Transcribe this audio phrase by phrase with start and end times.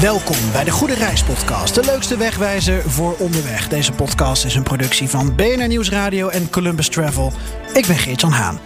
[0.00, 3.68] Welkom bij de Goede Reis Podcast, de leukste wegwijzer voor onderweg.
[3.68, 7.32] Deze podcast is een productie van BNR Nieuwsradio en Columbus Travel.
[7.74, 8.60] Ik ben Geert-Jan Haan.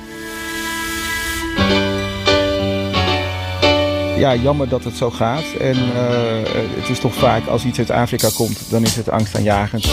[4.17, 5.45] ja, jammer dat het zo gaat.
[5.61, 9.85] En uh, het is toch vaak als iets uit Afrika komt, dan is het angstaanjagend.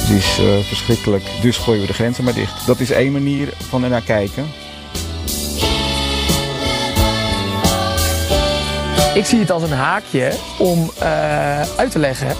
[0.00, 2.66] Het is uh, verschrikkelijk, dus gooien we de grenzen maar dicht.
[2.66, 4.46] Dat is één manier van er naar kijken.
[9.16, 12.36] Ik zie het als een haakje om uh, uit te leggen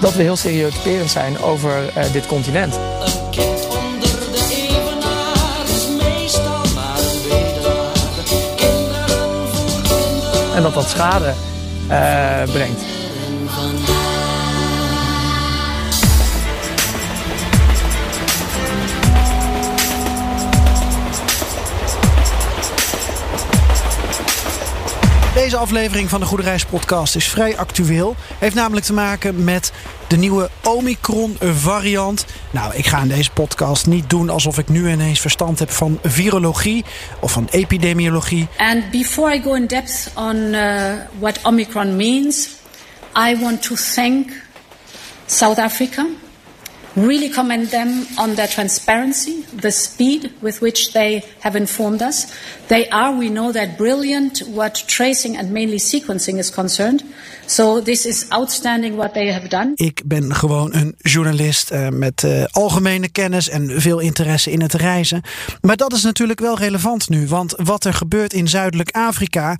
[0.00, 2.74] dat we heel stereotyperend zijn over uh, dit continent.
[2.74, 7.92] Een kind onder de evenaar is meestal maar een bedelaar.
[8.56, 11.32] Kinderen voor kinderen En dat dat schade
[11.90, 12.93] uh, brengt.
[25.34, 28.16] Deze aflevering van de Goede podcast is vrij actueel.
[28.38, 29.72] Heeft namelijk te maken met
[30.08, 32.24] de nieuwe Omicron variant.
[32.50, 35.98] Nou, ik ga in deze podcast niet doen alsof ik nu ineens verstand heb van
[36.02, 36.84] virologie
[37.20, 38.48] of van epidemiologie.
[38.56, 42.48] And before I go in depth on uh, what Omicron means,
[43.28, 44.30] I want to thank
[45.26, 46.06] South Africa.
[46.96, 52.26] Really commend them on their transparency, the speed with which they have informed us.
[52.66, 57.02] They are, we know that, brilliant what tracing and mainly sequencing is concerned.
[57.46, 59.72] So this is outstanding what they have done.
[59.74, 64.74] Ik ben gewoon een journalist uh, met uh, algemene kennis en veel interesse in het
[64.74, 65.22] reizen.
[65.60, 69.56] Maar dat is natuurlijk wel relevant nu, want wat er gebeurt in Zuidelijk Afrika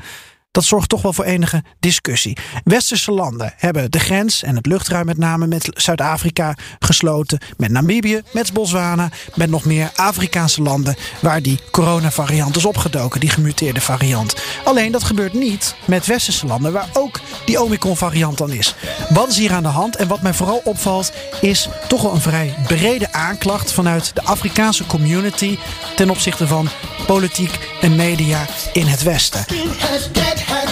[0.54, 2.37] dat zorgt toch wel voor enige discussie.
[2.65, 7.38] Westerse landen hebben de grens en het luchtruim met name met Zuid-Afrika gesloten.
[7.56, 13.28] Met Namibië, met Botswana, met nog meer Afrikaanse landen waar die coronavariant is opgedoken, die
[13.28, 14.34] gemuteerde variant.
[14.64, 18.75] Alleen dat gebeurt niet met Westerse landen waar ook die Omicron variant dan is.
[19.09, 19.97] Wat is hier aan de hand?
[19.97, 24.87] En wat mij vooral opvalt is toch wel een vrij brede aanklacht vanuit de Afrikaanse
[24.87, 25.59] community
[25.97, 26.69] ten opzichte van
[27.06, 29.44] politiek en media in het Westen.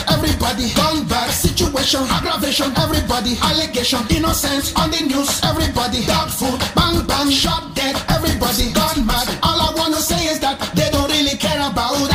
[0.08, 2.02] Everybody gone bad situation.
[2.10, 5.40] Aggravation everybody allegation innocence on the news.
[5.42, 6.02] Everybody
[6.38, 9.28] food bang bang shot dead everybody gone mad.
[9.42, 12.11] All I wanna say is that they don't really care about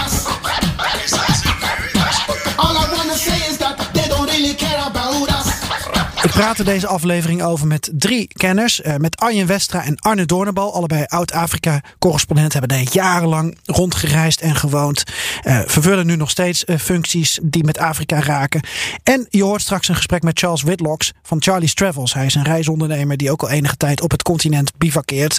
[6.38, 8.82] Er deze aflevering over met drie kenners.
[8.82, 10.74] Uh, met Arjen Westra en Arne Doornbal.
[10.74, 12.52] Allebei oud-Afrika-correspondent.
[12.54, 15.04] Hebben daar jarenlang rondgereisd en gewoond.
[15.44, 18.62] Uh, vervullen nu nog steeds uh, functies die met Afrika raken.
[19.04, 22.14] En je hoort straks een gesprek met Charles Whitlocks van Charlie's Travels.
[22.14, 25.38] Hij is een reisondernemer die ook al enige tijd op het continent bivakkeert.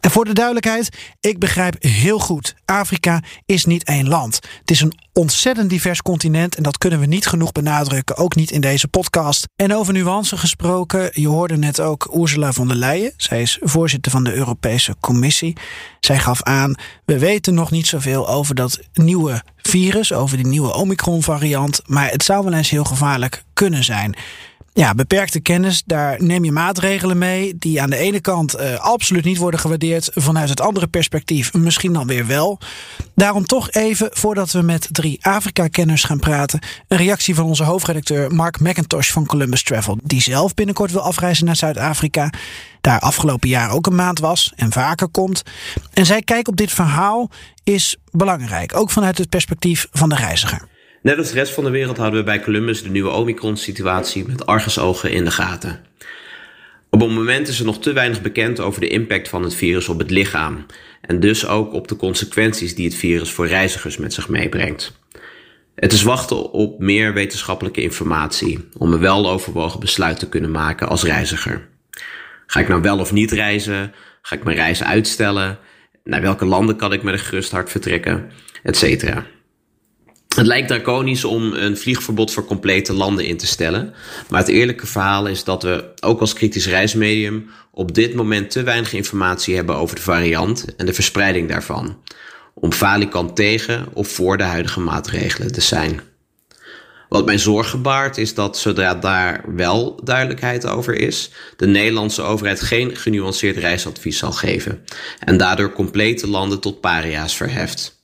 [0.00, 2.54] En voor de duidelijkheid, ik begrijp heel goed.
[2.64, 4.34] Afrika is niet één land.
[4.60, 6.54] Het is een ontzettend divers continent.
[6.54, 8.16] En dat kunnen we niet genoeg benadrukken.
[8.16, 9.48] Ook niet in deze podcast.
[9.56, 11.10] En over nuance gesproken.
[11.12, 13.12] Je hoorde net ook Ursula von der Leyen.
[13.16, 15.56] Zij is voorzitter van de Europese Commissie.
[16.00, 16.74] Zij gaf aan,
[17.04, 20.12] we weten nog niet zoveel over dat nieuwe virus.
[20.12, 21.82] Over die nieuwe Omicron variant.
[21.86, 24.16] Maar het zou wel eens heel gevaarlijk kunnen zijn.
[24.72, 29.24] Ja, beperkte kennis, daar neem je maatregelen mee die aan de ene kant uh, absoluut
[29.24, 32.58] niet worden gewaardeerd, vanuit het andere perspectief misschien dan weer wel.
[33.14, 38.34] Daarom toch even, voordat we met drie Afrika-kenners gaan praten, een reactie van onze hoofdredacteur
[38.34, 42.30] Mark McIntosh van Columbus Travel, die zelf binnenkort wil afreizen naar Zuid-Afrika,
[42.80, 45.42] daar afgelopen jaar ook een maand was en vaker komt.
[45.92, 47.30] En zij kijk op dit verhaal
[47.64, 50.68] is belangrijk, ook vanuit het perspectief van de reiziger.
[51.08, 54.46] Net als de rest van de wereld houden we bij Columbus de nieuwe Omicron-situatie met
[54.46, 55.80] argusogen in de gaten.
[56.90, 59.88] Op het moment is er nog te weinig bekend over de impact van het virus
[59.88, 60.66] op het lichaam
[61.00, 64.98] en dus ook op de consequenties die het virus voor reizigers met zich meebrengt.
[65.74, 71.04] Het is wachten op meer wetenschappelijke informatie om een weloverwogen besluit te kunnen maken als
[71.04, 71.68] reiziger.
[72.46, 73.92] Ga ik nou wel of niet reizen?
[74.22, 75.58] Ga ik mijn reizen uitstellen?
[76.04, 78.30] Naar welke landen kan ik met een gerust hart vertrekken?
[78.62, 79.26] Etcetera.
[80.38, 83.94] Het lijkt draconisch om een vliegverbod voor complete landen in te stellen.
[84.28, 88.62] Maar het eerlijke verhaal is dat we, ook als kritisch reismedium, op dit moment te
[88.62, 92.02] weinig informatie hebben over de variant en de verspreiding daarvan.
[92.54, 96.00] Om falikant tegen of voor de huidige maatregelen te zijn.
[97.08, 102.60] Wat mij zorgen baart is dat zodra daar wel duidelijkheid over is, de Nederlandse overheid
[102.60, 104.84] geen genuanceerd reisadvies zal geven
[105.18, 107.97] en daardoor complete landen tot paria's verheft.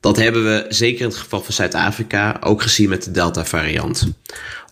[0.00, 4.08] Dat hebben we zeker in het geval van Zuid-Afrika ook gezien met de Delta-variant.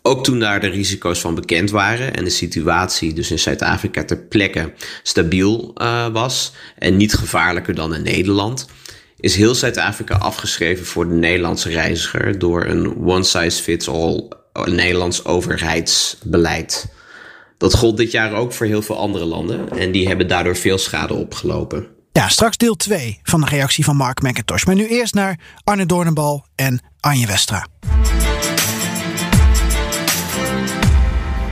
[0.03, 4.19] Ook toen daar de risico's van bekend waren en de situatie dus in Zuid-Afrika ter
[4.19, 4.73] plekke
[5.03, 8.67] stabiel uh, was en niet gevaarlijker dan in Nederland,
[9.21, 14.29] is heel Zuid-Afrika afgeschreven voor de Nederlandse reiziger door een one-size-fits-all
[14.65, 16.87] Nederlands overheidsbeleid.
[17.59, 20.79] Dat gold dit jaar ook voor heel veel andere landen en die hebben daardoor veel
[20.79, 21.87] schade opgelopen.
[22.19, 24.64] Ja, straks deel 2 van de reactie van Mark McIntosh.
[24.64, 27.66] Maar nu eerst naar Arne Doornenbal en Anje Westra.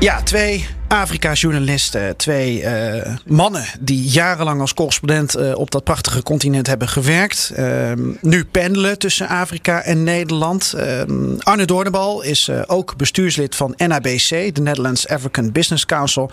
[0.02, 2.16] Ja, twee Afrika-journalisten.
[2.16, 7.52] Twee uh, mannen die jarenlang als correspondent uh, op dat prachtige continent hebben gewerkt.
[7.58, 10.72] Uh, nu pendelen tussen Afrika en Nederland.
[10.72, 16.30] Ehm, Arne Doornbal is eh, ook bestuurslid van NABC, de Netherlands African Business Council.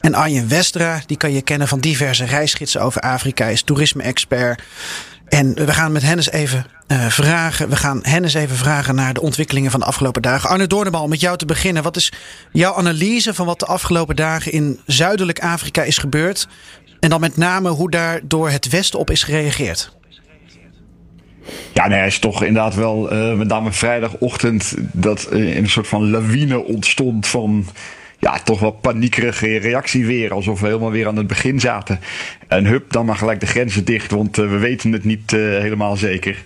[0.00, 4.62] En Arjen Westra, die kan je kennen van diverse reisgidsen over Afrika, is toerisme-expert.
[5.28, 7.68] En we gaan met hen eens even uh, vragen.
[7.68, 10.48] We gaan hen eens even vragen naar de ontwikkelingen van de afgelopen dagen.
[10.48, 11.82] Arne Doornbal, met jou te beginnen.
[11.82, 12.12] Wat is
[12.52, 16.48] jouw analyse van wat de afgelopen dagen in zuidelijk Afrika is gebeurd?
[17.00, 19.94] En dan met name hoe daar door het Westen op is gereageerd?
[21.72, 25.88] Ja, nee, hij is toch inderdaad wel, uh, met name vrijdagochtend, dat uh, een soort
[25.88, 27.66] van lawine ontstond van
[28.26, 30.32] ja, toch wel paniekerige reactie weer.
[30.32, 32.00] Alsof we helemaal weer aan het begin zaten.
[32.48, 35.40] En hup, dan maar gelijk de grenzen dicht, want uh, we weten het niet uh,
[35.40, 36.42] helemaal zeker.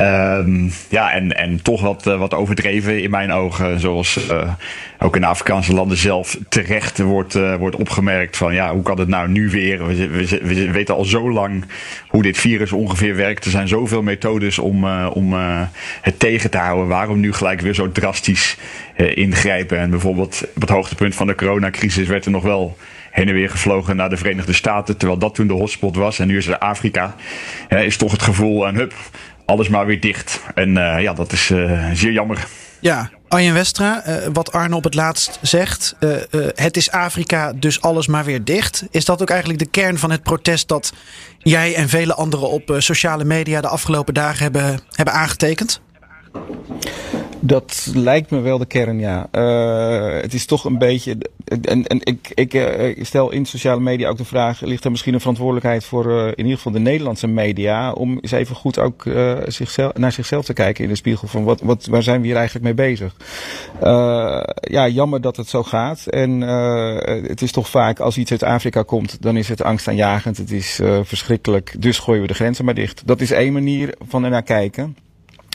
[0.00, 3.80] Um, ja, en, en toch wat, uh, wat overdreven in mijn ogen.
[3.80, 4.52] Zoals uh,
[4.98, 9.08] ook in Afrikaanse landen zelf terecht wordt, uh, wordt opgemerkt van ja, hoe kan het
[9.08, 9.86] nou nu weer?
[9.86, 11.64] We, we, we, weten al zo lang
[12.08, 13.44] hoe dit virus ongeveer werkt.
[13.44, 15.34] Er zijn zoveel methodes om, om
[16.00, 16.88] het tegen te houden.
[16.88, 18.56] Waarom nu gelijk weer zo drastisch
[18.96, 19.78] ingrijpen?
[19.78, 22.76] En bijvoorbeeld op het hoogtepunt van de coronacrisis werd er nog wel
[23.10, 24.96] heen en weer gevlogen naar de Verenigde Staten.
[24.96, 26.18] Terwijl dat toen de hotspot was.
[26.18, 27.14] En nu is er Afrika.
[27.68, 28.94] is toch het gevoel en hup
[29.52, 30.40] alles maar weer dicht.
[30.54, 32.46] En uh, ja, dat is uh, zeer jammer.
[32.80, 35.96] Ja, Arjen Westra, uh, wat Arne op het laatst zegt.
[36.54, 38.84] het is Afrika, dus alles maar weer dicht.
[38.90, 40.92] Is dat ook eigenlijk de kern van het protest dat
[41.38, 45.80] jij en vele anderen op sociale media de afgelopen dagen hebben, hebben aangetekend?
[47.44, 49.28] Dat lijkt me wel de kern, ja.
[49.32, 51.16] Uh, het is toch een beetje.
[51.44, 55.14] En, en ik, ik uh, stel in sociale media ook de vraag: ligt er misschien
[55.14, 57.92] een verantwoordelijkheid voor uh, in ieder geval de Nederlandse media.
[57.92, 59.04] om eens even goed ook
[59.46, 62.36] zichzelf, naar zichzelf te kijken in de spiegel van wat, wat, waar zijn we hier
[62.36, 63.16] eigenlijk mee bezig?
[64.60, 66.06] ja, jammer dat het zo gaat.
[66.06, 70.36] En het is toch vaak als iets uit Afrika komt, dan is het angstaanjagend.
[70.36, 71.74] Het is verschrikkelijk.
[71.78, 73.02] Dus gooien we de grenzen maar dicht.
[73.04, 74.96] Dat is één manier van er naar kijken.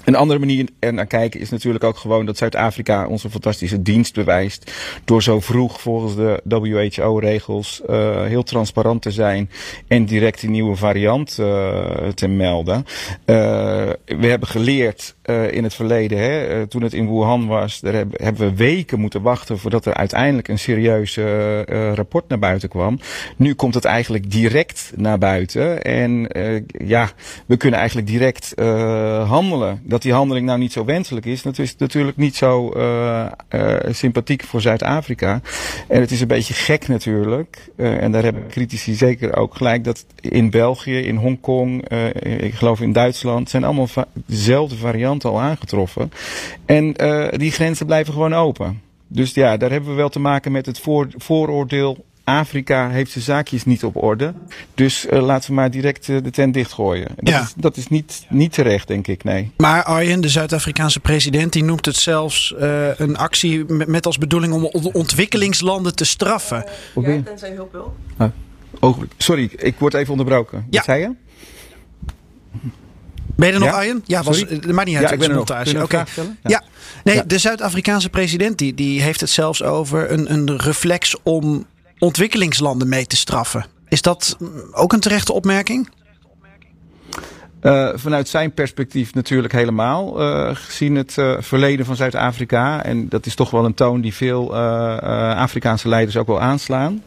[0.08, 4.14] Een andere manier er naar kijken is natuurlijk ook gewoon dat Zuid-Afrika onze fantastische dienst
[4.14, 4.72] bewijst.
[5.06, 9.50] Door zo vroeg volgens de WHO-regels uh, heel transparant te zijn
[9.88, 12.86] en direct een nieuwe variant uh, te melden.
[13.26, 13.36] Uh,
[14.06, 15.16] we hebben geleerd
[15.50, 19.60] in het verleden, hè, toen het in Wuhan was, daar hebben, we weken moeten wachten
[19.60, 21.20] voordat er uiteindelijk een serieus
[21.94, 23.00] rapport naar buiten kwam.
[23.38, 25.82] Nu komt het eigenlijk direct naar buiten.
[25.84, 26.30] En
[26.86, 27.10] ja,
[27.46, 28.54] we kunnen eigenlijk direct
[29.28, 33.26] handelen die handeling nou niet zo wenselijk is, dat is natuurlijk niet zo uh,
[33.56, 35.42] uh, sympathiek voor Zuid-Afrika.
[35.88, 37.70] En het is een beetje gek natuurlijk.
[37.76, 41.90] Uh, en daar hebben critici zeker ook gelijk dat in België, in Hongkong,
[42.22, 46.12] ik geloof in Duitsland, zijn allemaal dezelfde varianten al aangetroffen.
[46.66, 46.94] En
[47.38, 48.82] die grenzen blijven gewoon open.
[49.08, 53.24] Dus ja, daar hebben we wel te maken met het voor, vooroordeel Afrika heeft zijn
[53.24, 54.34] zaakjes niet op orde.
[54.74, 57.08] Dus uh, laten we maar direct uh, de tent dichtgooien.
[57.16, 57.42] Dat, ja.
[57.42, 59.52] is, dat is niet, niet terecht, denk ik, nee.
[59.58, 64.18] Maar Arjen, de Zuid-Afrikaanse president, die noemt het zelfs uh, een actie met, met, als
[64.18, 66.66] bedoeling om ontwikkelingslanden te straffen.
[66.96, 67.96] ja, tenzij hulp wil.
[68.18, 68.30] Ah,
[68.80, 70.66] oh, sorry, ik word even onderbroken.
[70.70, 70.78] Ja.
[70.78, 71.12] Wat zei je?
[73.36, 73.76] Ben je er nog, ja?
[73.76, 74.04] Arjen?
[74.06, 75.08] Ja, was, maar niet uit.
[75.08, 75.50] Ja, ik ben er nog.
[75.50, 75.82] Oké.
[75.82, 76.06] Okay.
[76.16, 76.26] Ja.
[76.42, 76.64] ja.
[77.04, 77.24] nee, ja.
[77.24, 81.66] de Zuid-Afrikaanse president die, die heeft het zelfs over een, een reflex om
[82.00, 83.66] ontwikkelingslanden mee te straffen.
[83.88, 84.38] Is dat
[84.72, 85.90] ook een terechte opmerking?
[87.62, 90.22] Uh, vanuit zijn perspectief natuurlijk helemaal.
[90.22, 92.84] Uh, gezien het uh, verleden van Zuid-Afrika.
[92.84, 94.56] En dat is toch wel een toon die veel
[95.36, 97.04] Afrikaanse leiders ook wel aanslaan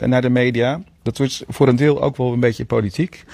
[0.00, 0.80] naar de media.
[1.02, 3.24] Dat wordt voor een deel ook wel een beetje politiek,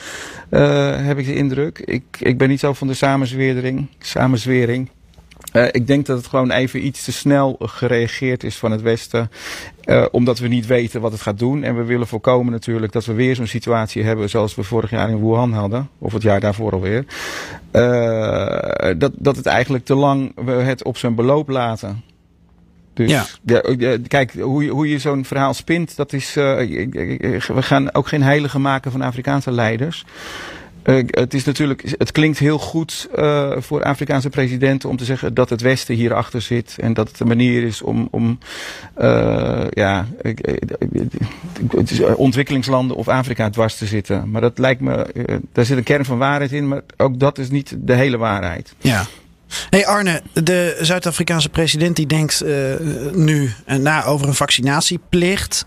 [0.49, 1.79] heb ik de indruk.
[1.79, 3.87] Ik, ik ben niet zo van de samenzwering.
[3.99, 4.91] samenzwering.
[5.57, 9.31] Uh, ik denk dat het gewoon even iets te snel gereageerd is van het Westen.
[9.85, 11.63] Uh, omdat we niet weten wat het gaat doen.
[11.63, 15.11] En we willen voorkomen natuurlijk dat we weer zo'n situatie hebben zoals we vorig jaar
[15.11, 15.89] in Wuhan hadden.
[15.99, 17.05] Of het jaar daarvoor alweer.
[17.73, 22.03] Uh, dat, dat het eigenlijk te lang we het op zijn beloop laten.
[22.93, 23.25] Dus ja.
[23.45, 26.35] ja kijk, hoe je, hoe je zo'n verhaal spint, dat is.
[26.35, 30.05] we gaan ook geen heilige maken van Afrikaanse leiders.
[30.87, 35.35] Uh, het, is natuurlijk, het klinkt heel goed uh, voor Afrikaanse presidenten om te zeggen
[35.35, 36.77] dat het Westen hierachter zit.
[36.81, 38.39] En dat het een manier is om, om
[38.99, 40.07] uh, ja,
[42.17, 44.31] ontwikkelingslanden of Afrika dwars te zitten.
[44.31, 45.07] Maar dat lijkt me,
[45.53, 48.75] daar zit een kern van waarheid in, maar ook dat is niet de hele waarheid.
[48.79, 49.05] Ja.
[49.71, 52.75] Hey Arne, de Zuid-Afrikaanse president die denkt uh,
[53.13, 55.67] nu na over een vaccinatieplicht.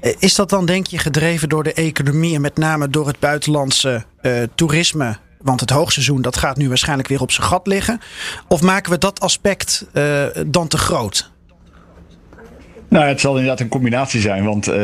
[0.00, 3.18] Uh, is dat dan denk je gedreven door de economie en met name door het
[3.18, 4.04] buitenlandse
[4.54, 5.16] toerisme?
[5.40, 8.00] Want het hoogseizoen dat gaat nu waarschijnlijk weer op zijn gat liggen.
[8.48, 9.86] Of maken we dat aspect
[10.46, 11.30] dan te groot?
[12.96, 14.74] Nou, het zal inderdaad een combinatie zijn, want uh,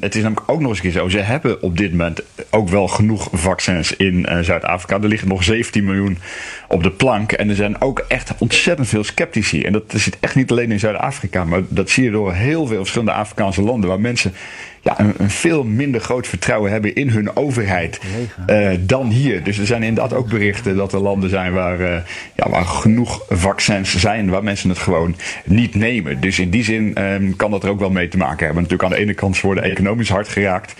[0.00, 1.08] het is namelijk ook nog eens een keer zo.
[1.08, 4.94] Ze hebben op dit moment ook wel genoeg vaccins in uh, Zuid-Afrika.
[4.94, 6.18] Er liggen nog 17 miljoen
[6.68, 7.32] op de plank.
[7.32, 9.62] En er zijn ook echt ontzettend veel sceptici.
[9.62, 12.78] En dat zit echt niet alleen in Zuid-Afrika, maar dat zie je door heel veel
[12.78, 13.88] verschillende Afrikaanse landen.
[13.88, 14.34] Waar mensen
[14.82, 18.00] ja, een, een, veel minder groot vertrouwen hebben in hun overheid
[18.46, 19.42] uh, dan hier.
[19.42, 21.96] Dus er zijn inderdaad ook berichten dat er landen zijn waar, uh,
[22.34, 26.20] ja, waar genoeg vaccins zijn, waar mensen het gewoon niet nemen.
[26.20, 28.62] Dus in die zin um, kan dat er ook wel mee te maken hebben.
[28.62, 30.74] Natuurlijk aan de ene kant ze worden economisch hard geraakt.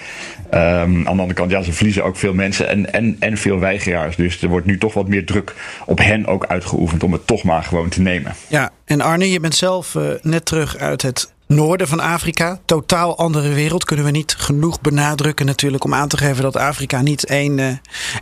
[0.54, 3.59] Um, aan de andere kant, ja, ze verliezen ook veel mensen en, en, en veel
[3.59, 4.16] weigeraars.
[4.16, 5.54] Dus er wordt nu toch wat meer druk
[5.87, 8.32] op hen ook uitgeoefend om het toch maar gewoon te nemen.
[8.49, 12.61] Ja, en Arne, je bent zelf uh, net terug uit het noorden van Afrika.
[12.64, 13.85] Totaal andere wereld.
[13.85, 17.68] Kunnen we niet genoeg benadrukken natuurlijk om aan te geven dat Afrika niet één, uh,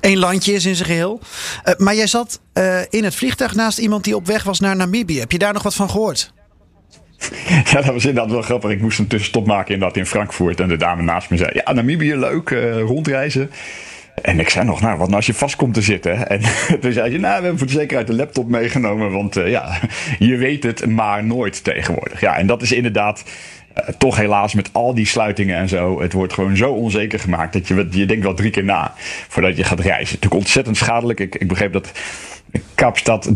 [0.01, 1.21] één landje is in zijn geheel.
[1.65, 4.77] Uh, maar jij zat uh, in het vliegtuig naast iemand die op weg was naar
[4.77, 5.19] Namibië.
[5.19, 6.33] Heb je daar nog wat van gehoord?
[7.65, 8.71] Ja, dat was inderdaad wel grappig.
[8.71, 10.61] Ik moest een tussenstop maken inderdaad in Frankfurt.
[10.61, 12.51] En de dame naast me zei, ja, Namibië, leuk,
[12.87, 13.51] rondreizen.
[14.23, 16.29] En ik zei nog, nou, wat nou als je vast komt te zitten?
[16.29, 16.41] En
[16.81, 19.11] toen zei je, nou, we hebben voor de zekerheid de laptop meegenomen.
[19.11, 19.79] Want uh, ja,
[20.19, 22.21] je weet het maar nooit tegenwoordig.
[22.21, 23.25] Ja, en dat is inderdaad
[23.79, 26.01] uh, toch helaas met al die sluitingen en zo.
[26.01, 28.95] Het wordt gewoon zo onzeker gemaakt dat je, je denkt wel drie keer na
[29.29, 30.15] voordat je gaat reizen.
[30.15, 31.21] Natuurlijk ontzettend schadelijk.
[31.21, 31.93] Ik, ik begreep dat
[32.75, 33.31] Kaapstad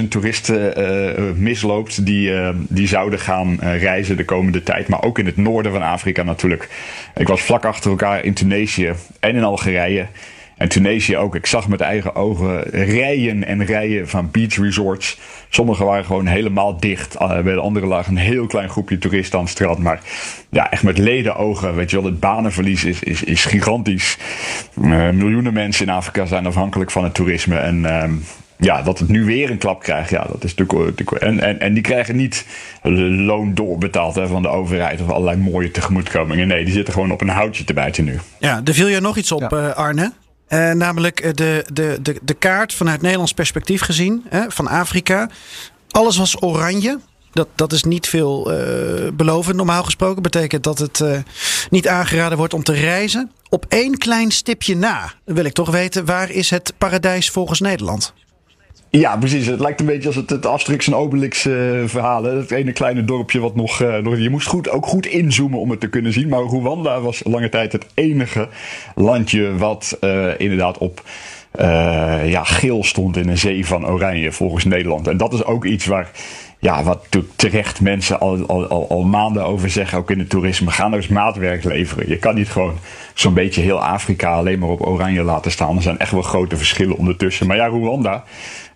[0.00, 4.88] 33.000 toeristen uh, misloopt die, uh, die zouden gaan reizen de komende tijd.
[4.88, 6.68] Maar ook in het noorden van Afrika natuurlijk.
[7.16, 10.06] Ik was vlak achter elkaar in Tunesië en in Algerije.
[10.58, 11.34] En Tunesië ook.
[11.34, 15.18] Ik zag met eigen ogen rijen en rijen van beach resorts.
[15.48, 17.14] Sommige waren gewoon helemaal dicht.
[17.14, 19.78] Uh, bij de andere lagen een heel klein groepje toeristen aan het strand.
[19.78, 20.00] Maar
[20.50, 21.74] ja, echt met leden ogen.
[21.74, 24.16] Weet je wel, het banenverlies is, is, is gigantisch.
[24.80, 27.56] Uh, miljoenen mensen in Afrika zijn afhankelijk van het toerisme.
[27.56, 28.04] En uh,
[28.56, 31.00] ja, dat het nu weer een klap krijgt, ja, dat is natuurlijk.
[31.00, 32.46] En, en, en die krijgen niet
[32.82, 36.48] loon doorbetaald hè, van de overheid of allerlei mooie tegemoetkomingen.
[36.48, 38.18] Nee, die zitten gewoon op een houtje te bijten nu.
[38.38, 39.68] Ja, er viel je nog iets op, ja.
[39.68, 40.12] Arne.
[40.48, 45.30] Uh, namelijk de, de, de, de kaart vanuit Nederlands perspectief gezien hè, van Afrika.
[45.90, 46.98] Alles was oranje.
[47.32, 50.22] Dat, dat is niet veel uh, belovend normaal gesproken.
[50.22, 51.02] Betekent dat het
[51.70, 53.30] niet aangeraden wordt om te reizen.
[53.48, 58.12] Op één klein stipje na wil ik toch weten, waar is het paradijs volgens Nederland?
[58.90, 59.46] Ja, precies.
[59.46, 62.24] Het lijkt een beetje als het, het en Obelix uh, verhaal.
[62.24, 62.36] Hè?
[62.36, 64.18] Het ene kleine dorpje wat nog, uh, nog...
[64.18, 66.28] Je moest goed, ook goed inzoomen om het te kunnen zien.
[66.28, 68.48] Maar Rwanda was lange tijd het enige
[68.94, 71.02] landje wat uh, inderdaad op...
[72.24, 75.08] ja, geel stond in een zee van oranje volgens Nederland.
[75.08, 76.10] En dat is ook iets waar
[76.60, 80.70] ja, wat terecht mensen al, al, al, maanden over zeggen, ook in het toerisme.
[80.70, 82.08] Ga nou eens maatwerk leveren.
[82.08, 82.78] Je kan niet gewoon
[83.14, 85.76] zo'n beetje heel Afrika alleen maar op oranje laten staan.
[85.76, 87.46] Er zijn echt wel grote verschillen ondertussen.
[87.46, 88.24] Maar ja, Rwanda,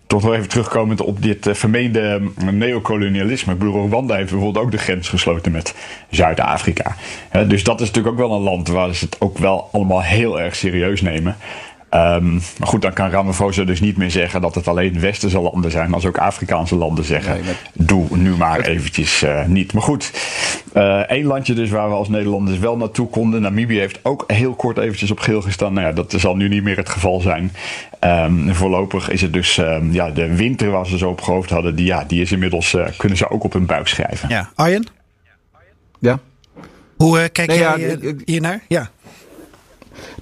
[0.07, 3.53] toch nog even terugkomend op dit uh, vermeende uh, neocolonialisme.
[3.53, 5.75] Ik Rwanda heeft bijvoorbeeld ook de grens gesloten met
[6.09, 6.95] Zuid-Afrika.
[7.47, 10.41] Dus dat is natuurlijk ook wel een land waar ze het ook wel allemaal heel
[10.41, 11.35] erg serieus nemen.
[11.95, 15.71] Um, maar goed, dan kan Ramaphosa dus niet meer zeggen dat het alleen westerse landen
[15.71, 17.55] zijn, maar als ook Afrikaanse landen zeggen: nee, maar...
[17.73, 19.73] doe nu maar eventjes uh, niet.
[19.73, 20.11] Maar goed,
[20.73, 23.41] uh, één landje dus waar we als Nederlanders wel naartoe konden.
[23.41, 25.73] Namibië heeft ook heel kort eventjes op geel gestaan.
[25.73, 27.51] Nou ja, dat zal nu niet meer het geval zijn.
[27.99, 31.75] Um, voorlopig is het dus um, ja, de winter waar ze zo op hoofd hadden,
[31.75, 34.29] die, ja, die is inmiddels, uh, kunnen ze ook op hun buik schrijven.
[34.29, 34.85] Ja, Arjen?
[35.99, 36.19] Ja.
[36.97, 38.63] Hoe uh, kijk nee, jij ja, hiernaar?
[38.67, 38.89] Ja.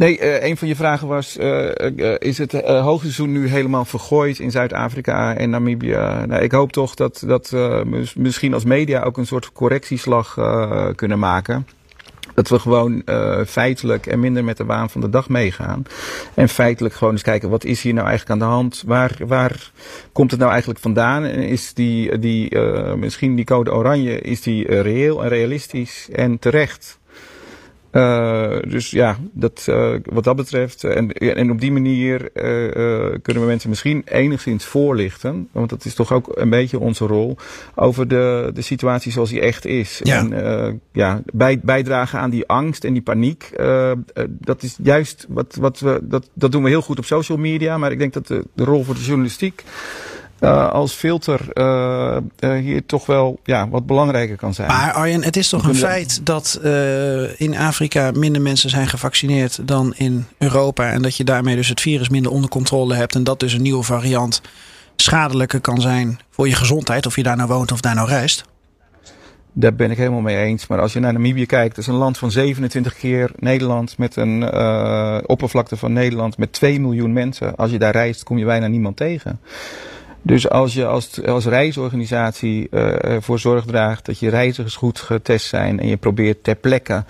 [0.01, 4.39] Nee, uh, een van je vragen was: uh, uh, is het hoogseizoen nu helemaal vergooid
[4.39, 5.97] in Zuid-Afrika en Namibië?
[6.27, 7.83] Nou, ik hoop toch dat, dat we
[8.15, 10.37] misschien als media ook een soort correctieslag
[10.95, 11.67] kunnen maken.
[12.33, 13.03] Dat we gewoon
[13.47, 15.83] feitelijk en minder met de waan van de dag meegaan.
[16.33, 18.83] En feitelijk gewoon eens kijken, wat is hier nou eigenlijk aan de hand?
[18.85, 19.71] Waar, waar
[20.11, 21.23] komt het nou eigenlijk vandaan?
[21.23, 22.59] En is die, die
[22.95, 26.99] misschien die code oranje, is die reëel en realistisch en terecht?
[27.91, 30.83] Uh, dus ja, dat, uh, wat dat betreft.
[30.83, 32.29] En, en op die manier
[33.21, 35.47] kunnen we mensen misschien enigszins voorlichten.
[35.51, 37.37] Want dat is toch ook een beetje onze rol.
[37.75, 39.99] Over de, de situatie zoals die echt is.
[40.03, 40.19] Ja.
[40.19, 43.49] En ja, bij, bijdragen aan die angst en die paniek.
[44.27, 45.99] dat is juist wat, wat we.
[46.03, 47.77] Dat, dat doen we heel goed op social media.
[47.77, 49.63] Maar ik denk dat de, de rol voor de journalistiek.
[50.41, 54.67] Uh, als filter uh, uh, hier toch wel ja, wat belangrijker kan zijn.
[54.67, 56.59] Maar Arjen, het is toch een feit dat
[57.37, 60.91] in Afrika minder mensen zijn gevaccineerd dan in Europa.
[60.91, 63.15] En dat je daarmee dus het virus minder onder controle hebt.
[63.15, 64.41] En dat dus een nieuwe variant
[64.95, 67.05] schadelijker kan zijn voor je gezondheid.
[67.05, 68.43] Of je daar nou woont of daar nou reist.
[69.53, 70.67] Daar ben ik helemaal mee eens.
[70.67, 73.97] Maar als je naar Namibië kijkt, dat is een land van 27 keer Nederland.
[73.97, 77.55] Met een uh, oppervlakte van Nederland met 2 miljoen mensen.
[77.55, 79.39] Als je daar reist, kom je bijna niemand tegen.
[80.21, 85.47] Dus als je als, als reisorganisatie uh, ervoor zorg draagt dat je reizigers goed getest
[85.47, 87.03] zijn en je probeert ter plekke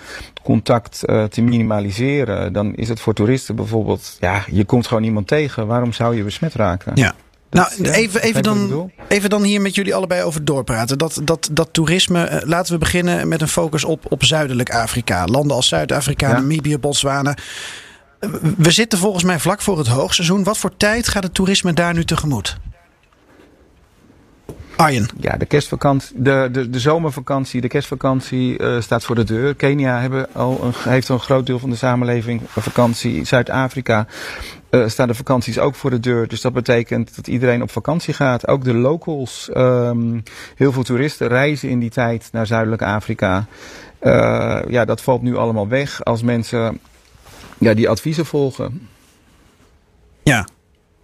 [0.44, 5.28] contact uh, te minimaliseren, dan is het voor toeristen bijvoorbeeld, ja, je komt gewoon niemand
[5.28, 5.68] tegen.
[5.68, 6.92] Waarom zou je besmet raken?
[6.96, 7.14] Ja.
[7.50, 10.98] Dat, nou, even, even, dan, even dan hier met jullie allebei over doorpraten.
[10.98, 15.26] Dat, dat, dat toerisme, laten we beginnen met een focus op, op Zuidelijk Afrika.
[15.26, 16.34] Landen als Zuid-Afrika, ja.
[16.34, 17.36] Namibië, Botswana.
[18.58, 20.44] We zitten volgens mij vlak voor het hoogseizoen.
[20.44, 22.58] Wat voor tijd gaat het toerisme daar nu tegemoet?
[24.82, 25.08] Arjen.
[25.18, 29.56] Ja, de kerstvakantie, de, de, de zomervakantie, de kerstvakantie uh, staat voor de deur.
[29.56, 33.26] Kenia hebben al een, heeft al een groot deel van de samenleving vakantie.
[33.26, 34.08] Zuid-Afrika
[34.72, 36.28] uh, staan de vakanties ook voor de deur.
[36.28, 38.48] Dus dat betekent dat iedereen op vakantie gaat.
[38.48, 39.50] Ook de locals.
[39.54, 40.24] Um,
[40.56, 43.46] heel veel toeristen reizen in die tijd naar Zuidelijk Afrika.
[44.02, 46.80] Uh, ja, dat valt nu allemaal weg als mensen
[47.58, 48.88] ja, die adviezen volgen.
[50.24, 50.48] Ja,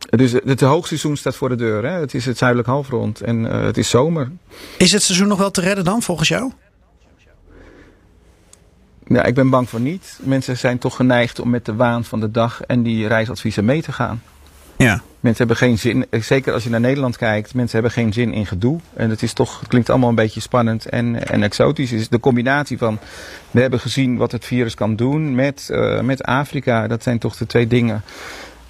[0.09, 1.83] dus het hoogseizoen staat voor de deur.
[1.83, 1.99] Hè?
[1.99, 4.31] Het is het zuidelijk halfrond en uh, het is zomer.
[4.77, 6.51] Is het seizoen nog wel te redden dan, volgens jou?
[9.07, 10.19] Ja, ik ben bang voor niet.
[10.21, 13.81] Mensen zijn toch geneigd om met de waan van de dag en die reisadviezen mee
[13.81, 14.21] te gaan.
[14.77, 15.01] Ja.
[15.19, 18.45] Mensen hebben geen zin, zeker als je naar Nederland kijkt, mensen hebben geen zin in
[18.45, 18.79] gedoe.
[18.93, 21.91] En het is toch, het klinkt allemaal een beetje spannend en, en exotisch.
[21.91, 22.99] is de combinatie van,
[23.51, 26.87] we hebben gezien wat het virus kan doen met, uh, met Afrika.
[26.87, 28.03] Dat zijn toch de twee dingen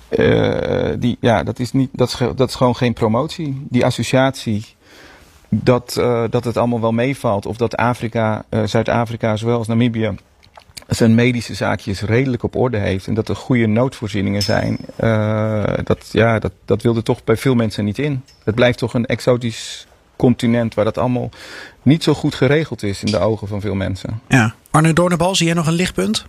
[0.09, 3.65] uh, die, ja, dat is, niet, dat, is, dat is gewoon geen promotie.
[3.69, 4.65] Die associatie
[5.49, 7.45] dat, uh, dat het allemaal wel meevalt.
[7.45, 10.15] Of dat Afrika, uh, Zuid-Afrika, zowel als Namibië,
[10.87, 13.07] zijn medische zaakjes redelijk op orde heeft.
[13.07, 14.77] En dat er goede noodvoorzieningen zijn.
[15.83, 18.23] dat, ja, dat, dat wilde toch bij veel mensen niet in.
[18.43, 21.29] Het blijft toch een exotisch continent waar dat allemaal
[21.81, 24.21] niet zo goed geregeld is in de ogen van veel mensen.
[24.27, 24.53] Ja.
[24.71, 26.25] Arne Doornbal, zie jij nog een lichtpunt?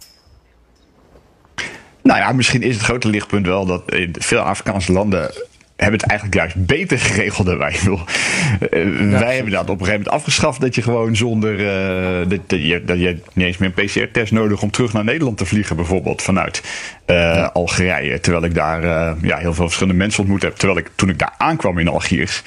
[2.08, 5.30] Nou ja, misschien is het grote lichtpunt wel dat veel Afrikaanse landen
[5.76, 7.76] hebben het eigenlijk juist beter geregeld dan wij.
[7.82, 9.18] Ja.
[9.18, 12.64] Wij hebben dat op een gegeven moment afgeschaft dat je gewoon zonder uh, dat, dat,
[12.64, 15.76] je, dat je niet eens meer een PCR-test nodig om terug naar Nederland te vliegen,
[15.76, 16.62] bijvoorbeeld vanuit
[17.06, 17.50] uh, ja.
[17.52, 18.20] Algerije.
[18.20, 18.82] Terwijl ik daar
[19.22, 20.56] ja, heel veel verschillende mensen ontmoet heb.
[20.56, 22.42] Terwijl ik toen ik daar aankwam in Algiers.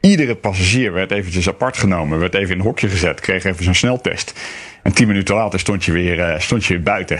[0.00, 3.74] Iedere passagier werd eventjes apart genomen, werd even in een hokje gezet, kreeg even zo'n
[3.74, 4.40] sneltest.
[4.82, 7.18] En tien minuten later stond je weer, stond je weer buiten.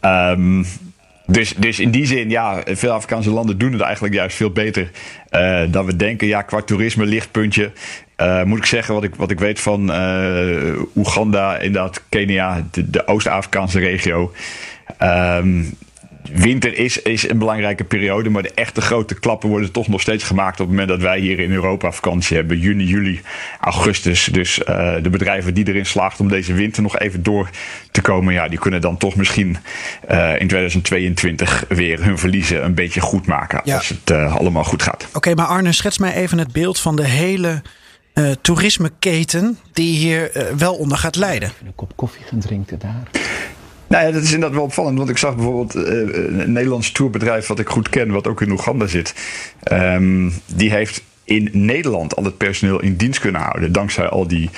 [0.00, 0.66] um,
[1.30, 4.90] dus, dus in die zin, ja, veel Afrikaanse landen doen het eigenlijk juist veel beter
[5.30, 6.26] uh, dan we denken.
[6.26, 7.72] Ja, qua toerisme, lichtpuntje.
[8.16, 12.90] Uh, moet ik zeggen, wat ik, wat ik weet van uh, Oeganda, inderdaad, Kenia, de,
[12.90, 14.32] de Oost-Afrikaanse regio.
[15.02, 15.76] Um,
[16.34, 20.24] winter is, is een belangrijke periode, maar de echte grote klappen worden toch nog steeds
[20.24, 22.58] gemaakt op het moment dat wij hier in Europa vakantie hebben.
[22.58, 23.20] Juni, juli,
[23.60, 24.24] augustus.
[24.24, 24.64] Dus uh,
[25.02, 27.50] de bedrijven die erin slaagt om deze winter nog even door
[27.90, 29.56] te komen, ja, die kunnen dan toch misschien
[30.10, 33.60] uh, in 2022 weer hun verliezen een beetje goed maken.
[33.64, 33.76] Ja.
[33.76, 35.04] Als het uh, allemaal goed gaat.
[35.08, 37.62] Oké, okay, maar Arne, schets mij even het beeld van de hele
[38.14, 41.48] uh, toerismeketen die hier uh, wel onder gaat lijden.
[41.48, 43.02] Even een kop koffie gaan drinken daar.
[43.88, 44.98] Nou ja, dat is inderdaad wel opvallend.
[44.98, 45.84] Want ik zag bijvoorbeeld uh,
[46.40, 49.14] een Nederlands tourbedrijf wat ik goed ken, wat ook in Oeganda zit.
[49.72, 53.72] Um, die heeft in Nederland al het personeel in dienst kunnen houden.
[53.72, 54.50] Dankzij al die,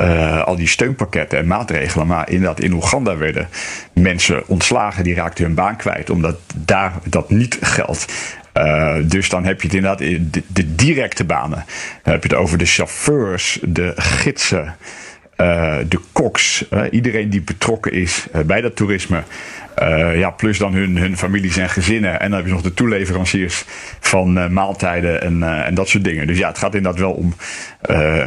[0.00, 2.06] uh, al die steunpakketten en maatregelen.
[2.06, 3.48] Maar inderdaad, in Oeganda werden
[3.92, 5.04] mensen ontslagen.
[5.04, 6.10] Die raakten hun baan kwijt.
[6.10, 8.12] Omdat daar dat niet geldt.
[9.04, 11.64] Dus dan heb je het inderdaad de, de directe banen.
[12.02, 14.76] Dan heb je het over de chauffeurs, de gidsen.
[15.36, 19.22] Eh, de koks, eh, iedereen die betrokken is eh, bij dat toerisme.
[20.14, 22.20] ja, plus dan hun, hun families en gezinnen.
[22.20, 23.64] En dan heb je nog de toeleveranciers
[24.00, 26.26] van maaltijden en, en dat soort dingen.
[26.26, 27.34] Dus ja, het gaat inderdaad wel om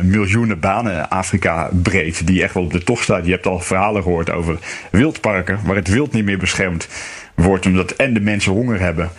[0.02, 2.28] miljoenen banen Afrika breed.
[2.28, 3.26] Die echt wel op de tocht staat.
[3.26, 4.58] Je hebt al verhalen gehoord over
[4.92, 5.60] wildparken.
[5.66, 6.88] Waar het wild niet meer beschermd
[7.36, 7.66] wordt.
[7.66, 9.10] Omdat en de mensen honger hebben.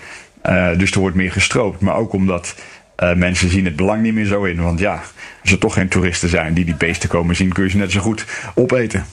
[0.77, 1.81] Dus er wordt meer gestroopt.
[1.81, 2.55] Maar ook omdat
[2.97, 4.63] eh, mensen zien het belang niet meer zo in.
[4.63, 5.03] Want ja,
[5.43, 7.93] als er toch geen toeristen zijn die die beesten komen zien, kun je ze net
[7.93, 9.07] zo goed opeten.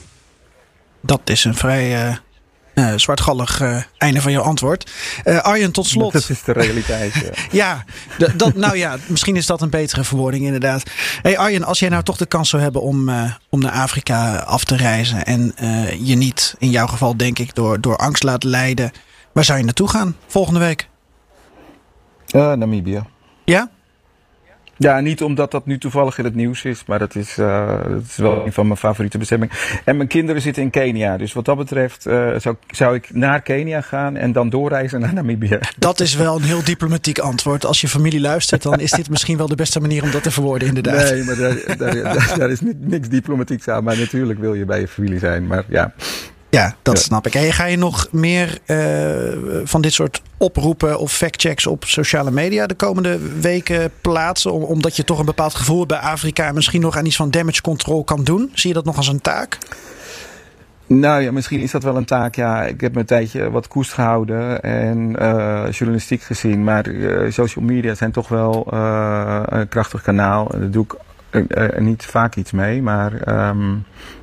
[1.01, 2.15] Dat is een vrij eh,
[2.73, 3.61] eh, zwartgallig
[3.97, 4.91] einde van jouw antwoord.
[5.23, 6.13] Eh, Arjen, tot slot.
[6.13, 7.13] Dat is de realiteit.
[7.13, 7.31] ja.
[7.51, 7.83] Ja,
[8.27, 10.83] d- dat, nou ja, misschien is dat een betere verwoording inderdaad.
[11.21, 14.35] Hey Arjen, als jij nou toch de kans zou hebben om, eh, om naar Afrika
[14.35, 15.25] af te reizen...
[15.25, 18.91] en eh, je niet, in jouw geval denk ik, door, door angst laat leiden...
[19.31, 20.87] waar zou je naartoe gaan volgende week?
[22.29, 23.03] Eh, Namibië.
[23.45, 23.69] Ja?
[24.77, 28.01] Ja, niet omdat dat nu toevallig in het nieuws is, maar dat is, eh, dat
[28.07, 29.55] is wel een van mijn favoriete bestemmingen.
[29.85, 33.41] En mijn kinderen zitten in Kenia, dus wat dat betreft eh, zou, zou ik naar
[33.41, 35.59] Kenia gaan en dan doorreizen naar Namibië.
[35.77, 37.65] Dat is wel een heel diplomatiek antwoord.
[37.65, 40.31] Als je familie luistert, dan is dit misschien wel de beste manier om dat te
[40.31, 41.09] verwoorden inderdaad.
[41.11, 43.83] Nee, maar daar, daar, daar, daar is ni- niks diplomatieks aan.
[43.83, 45.47] Maar natuurlijk wil je bij je familie zijn.
[45.47, 45.93] Maar ja,
[46.53, 47.03] Ja, dat Ja.
[47.03, 47.35] snap ik.
[47.35, 48.77] En ga je nog meer eh,
[49.63, 54.51] van dit soort oproepen of factchecks op sociale media de komende weken plaatsen?
[54.53, 57.31] Om- omdat je toch een bepaald gevoel bij Afrika en misschien nog aan iets van
[57.31, 58.51] damage control kan doen?
[58.53, 59.57] Zie je dat nog als een taak?
[60.87, 62.35] Nou ja, misschien is dat wel een taak.
[62.35, 66.63] Ja, ik heb me een tijdje wat koest gehouden en eh, journalistiek gezien.
[66.63, 68.67] Maar eh, social media zijn toch wel
[69.53, 70.51] een krachtig kanaal.
[70.53, 70.93] En Daar doe ik
[71.33, 72.81] eh, niet vaak iets mee.
[72.81, 73.75] Maar ehm,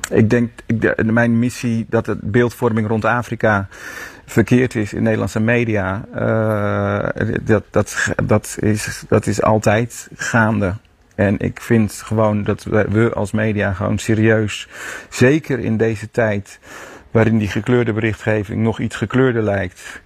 [0.09, 3.67] ik denk, ik, mijn missie dat het beeldvorming rond Afrika
[4.25, 10.73] verkeerd is in Nederlandse media, eh, dat, dat, dat, is, dat is altijd gaande.
[11.15, 14.67] En ik vind gewoon dat we als media gewoon serieus,
[15.09, 16.59] zeker in deze tijd
[17.11, 20.01] waarin die gekleurde berichtgeving nog iets gekleurder lijkt,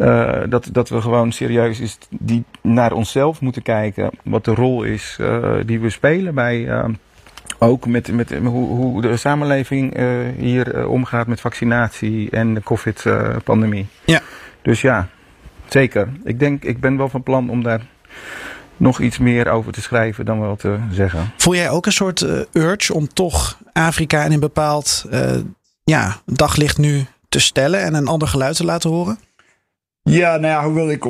[0.00, 4.10] eh, dat, dat we gewoon serieus is die naar onszelf moeten kijken.
[4.24, 6.68] Wat de rol is eh, die we spelen bij.
[6.68, 6.84] eh,
[7.58, 9.96] ook met, met hoe, hoe de samenleving
[10.36, 13.86] hier omgaat met vaccinatie en de COVID-pandemie.
[14.04, 14.20] Ja.
[14.62, 15.08] Dus ja,
[15.68, 16.08] zeker.
[16.24, 17.86] Ik denk, ik ben wel van plan om daar
[18.76, 21.32] nog iets meer over te schrijven dan wel te zeggen.
[21.36, 25.06] Voel jij ook een soort urge om toch Afrika in een bepaald
[25.84, 29.18] ja, daglicht nu te stellen en een ander geluid te laten horen?
[30.02, 31.04] Ja, nou ja, hoewel ik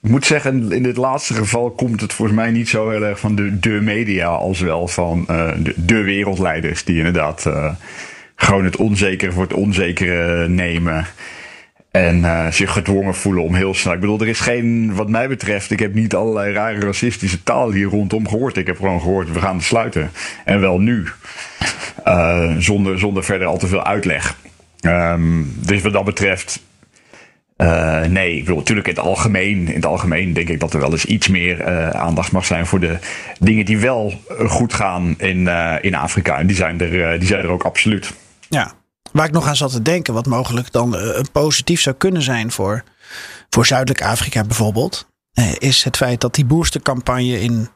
[0.00, 3.34] moet zeggen, in dit laatste geval komt het volgens mij niet zo heel erg van
[3.34, 7.74] de, de media als wel van eh, de, de wereldleiders die inderdaad eh,
[8.36, 11.06] gewoon het onzekere voor het onzekere nemen.
[11.90, 13.92] En eh, zich gedwongen voelen om heel snel.
[13.92, 17.72] Ik bedoel, er is geen, wat mij betreft, ik heb niet allerlei rare racistische taal
[17.72, 18.56] hier rondom gehoord.
[18.56, 20.10] Ik heb gewoon gehoord, we gaan het sluiten.
[20.44, 21.06] En wel nu.
[22.58, 24.36] Zonder, zonder verder al te veel uitleg.
[24.80, 26.62] Ehm, dus wat dat betreft,
[27.62, 30.80] eh, nee, ik bedoel, natuurlijk in het algemeen, in het algemeen denk ik dat er
[30.80, 32.98] wel eens iets meer eh, aandacht mag zijn voor de
[33.38, 35.48] dingen die wel eh, goed gaan in,
[35.80, 36.38] in Afrika.
[36.38, 38.12] En die zijn, er, die zijn er ook absoluut.
[38.48, 38.72] Ja,
[39.12, 40.96] waar ik nog aan zat te denken, wat mogelijk dan
[41.32, 42.82] positief zou kunnen zijn voor,
[43.50, 45.08] voor Zuidelijk Afrika bijvoorbeeld,
[45.58, 47.68] is het feit dat die boostercampagne in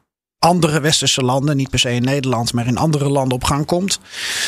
[0.47, 4.01] andere westerse landen, niet per se in Nederland, maar in andere landen op gang komt.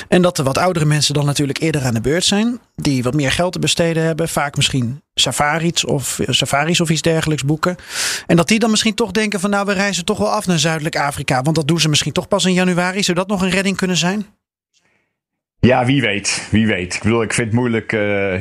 [0.09, 3.15] En dat de wat oudere mensen dan natuurlijk eerder aan de beurt zijn, die wat
[3.15, 7.77] meer geld te besteden hebben, vaak misschien safaris of, safaris of iets dergelijks boeken.
[8.27, 10.59] En dat die dan misschien toch denken van nou, we reizen toch wel af naar
[10.59, 13.03] Zuidelijk Afrika, want dat doen ze misschien toch pas in januari.
[13.03, 14.27] Zou dat nog een redding kunnen zijn?
[15.61, 16.95] Ja, wie weet, wie weet.
[16.95, 17.93] Ik bedoel, ik vind het moeilijk.
[17.93, 18.35] eh,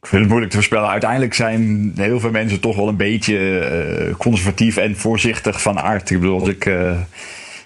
[0.00, 0.88] ik vind het moeilijk te voorspellen.
[0.88, 6.10] Uiteindelijk zijn heel veel mensen toch wel een beetje eh, conservatief en voorzichtig van aard.
[6.10, 6.96] Ik bedoel, als ik eh,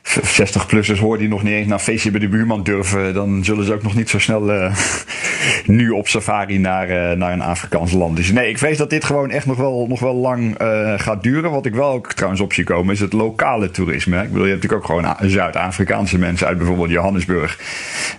[0.04, 3.72] 60-plussers hoor die nog niet eens naar feestje bij de buurman durven, dan zullen ze
[3.72, 4.76] ook nog niet zo snel eh,
[5.66, 8.16] nu op safari naar, eh, naar een Afrikaans land.
[8.16, 11.22] Dus nee, ik vrees dat dit gewoon echt nog wel, nog wel lang eh, gaat
[11.22, 11.50] duren.
[11.50, 14.22] Wat ik wel ook trouwens op zie komen, is het lokale toerisme.
[14.22, 17.60] Ik bedoel, je hebt natuurlijk ook gewoon Zuid-Afrikaanse mensen uit bijvoorbeeld Johannesburg,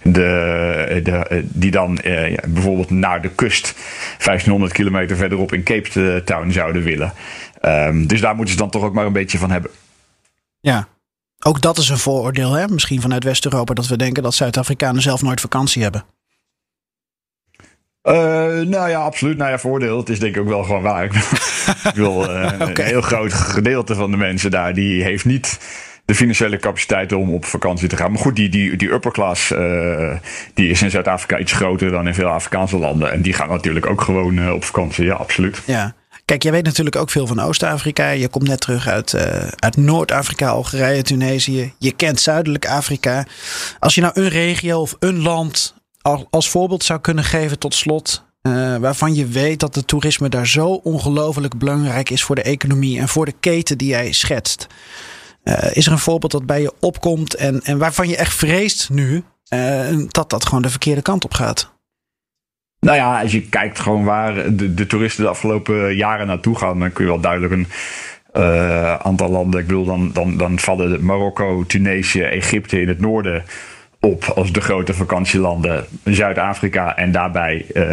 [0.02, 2.00] de, die dan
[2.48, 3.74] bijvoorbeeld naar de kust
[4.18, 7.14] 1500 kilometer verderop in Cape Town zouden willen.
[7.62, 9.72] Ehm, dus daar moeten ze dan toch ook maar een beetje van hebben.
[10.60, 10.88] Ja.
[11.44, 12.68] Ook dat is een vooroordeel, hè?
[12.68, 16.04] Misschien vanuit West-Europa, dat we denken dat Zuid-Afrikanen zelf nooit vakantie hebben.
[18.02, 18.14] Eh,
[18.66, 19.38] nou ja, absoluut.
[19.38, 19.98] Nou ja, voordeel.
[19.98, 21.04] Het is denk ik ook wel gewoon waar.
[21.90, 25.60] ik wil eh, een heel groot gedeelte van de mensen daar, die heeft niet
[26.06, 28.12] de financiële capaciteit om op vakantie te gaan.
[28.12, 30.16] Maar goed, die, die, die upper class, eh,
[30.54, 33.12] die is in Zuid-Afrika iets groter dan in veel Afrikaanse landen.
[33.12, 35.06] En die gaan natuurlijk ook gewoon op vakantie.
[35.06, 35.62] Ja, absoluut.
[35.66, 35.96] Ja.
[36.26, 38.10] Kijk, jij weet natuurlijk ook veel van Oost-Afrika.
[38.10, 41.74] Je komt net terug uit, uh, uit Noord-Afrika, Algerije, Tunesië.
[41.80, 43.26] Je kent Zuidelijk Afrika.
[43.80, 45.74] Als je nou een regio of een land
[46.30, 48.24] als voorbeeld zou kunnen geven tot slot.
[48.42, 53.00] Uh, waarvan je weet dat het toerisme daar zo ongelooflijk belangrijk is voor de economie
[53.00, 54.68] en voor de keten die jij schetst.
[55.44, 58.90] Uh, is er een voorbeeld dat bij je opkomt en, en waarvan je echt vreest
[58.90, 59.24] nu
[60.08, 61.73] dat dat gewoon de verkeerde kant op gaat?
[62.84, 66.80] Nou ja, als je kijkt gewoon waar de, de toeristen de afgelopen jaren naartoe gaan,
[66.80, 67.68] dan kun je wel duidelijk een
[68.34, 69.60] uh, aantal landen.
[69.60, 73.44] Ik bedoel, dan, dan, dan vallen Marokko, Tunesië, Egypte in het noorden
[74.00, 75.86] op als de grote vakantielanden.
[76.04, 77.84] Zuid-Afrika en daarbij uh,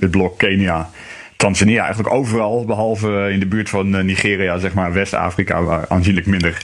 [0.00, 0.90] het blok Kenia.
[1.36, 6.62] Tanzania, eigenlijk overal, behalve in de buurt van Nigeria, zeg maar West-Afrika, waar aanzienlijk minder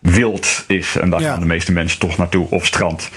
[0.00, 0.96] wild is.
[0.96, 1.30] En daar ja.
[1.30, 3.10] gaan de meeste mensen toch naartoe, op strand.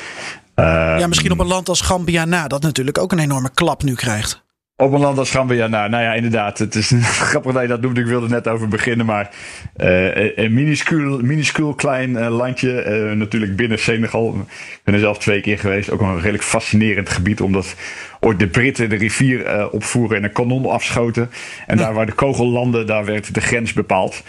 [0.56, 0.66] Uh,
[1.00, 3.96] ja, misschien op een land als Gambia na, dat natuurlijk ook een enorme klap nu
[3.96, 4.44] krijgt.
[4.76, 6.58] Op een land als Gambia, nou, nou ja, inderdaad.
[6.58, 6.92] Het is
[7.30, 7.98] grappig dat je dat noemt.
[7.98, 9.06] Ik wilde net over beginnen.
[9.06, 9.30] Maar
[9.78, 12.86] uh, een minuscuul, minuscuul klein uh, landje.
[12.86, 14.36] Uh, natuurlijk binnen Senegal.
[14.48, 15.90] Ik ben er zelf twee keer geweest.
[15.90, 17.42] Ook een redelijk fascinerend gebied.
[17.42, 17.76] Omdat
[18.20, 21.30] ooit de Britten de rivier opvoeren en een kanon afschoten.
[21.68, 21.84] En ja.
[21.84, 24.24] daar waar de kogel landde, daar werd de grens bepaald.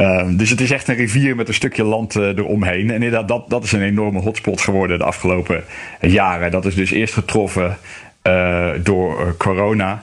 [0.00, 2.88] Uh, dus het is echt een rivier met een stukje land uh, eromheen.
[2.88, 5.64] En inderdaad, dat, dat is een enorme hotspot geworden de afgelopen
[6.00, 6.50] jaren.
[6.50, 7.76] Dat is dus eerst getroffen
[8.22, 10.02] uh, door corona.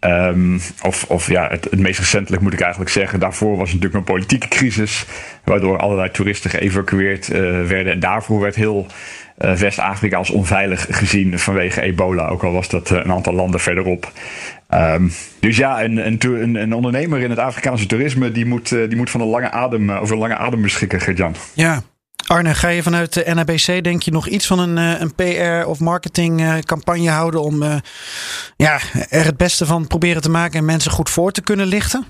[0.00, 3.20] Um, of, of ja, het, het, meest recentelijk moet ik eigenlijk zeggen.
[3.20, 5.06] Daarvoor was natuurlijk een politieke crisis.
[5.44, 7.28] Waardoor allerlei toeristen geëvacueerd
[7.66, 7.92] werden.
[7.92, 8.86] En daarvoor werd heel
[9.36, 12.28] West-Afrika als onveilig gezien vanwege ebola.
[12.28, 14.12] Ook al was dat een aantal landen verderop.
[14.74, 19.10] Um, dus ja, een, een, een, ondernemer in het Afrikaanse toerisme die moet, die moet
[19.10, 21.34] van een lange adem, over een lange adem beschikken, Gert-Jan.
[21.54, 21.82] Ja.
[22.26, 25.80] Arne, ga je vanuit de NABC denk je nog iets van een, een PR of
[25.80, 27.76] marketingcampagne houden om uh,
[28.56, 32.04] ja, er het beste van proberen te maken en mensen goed voor te kunnen lichten?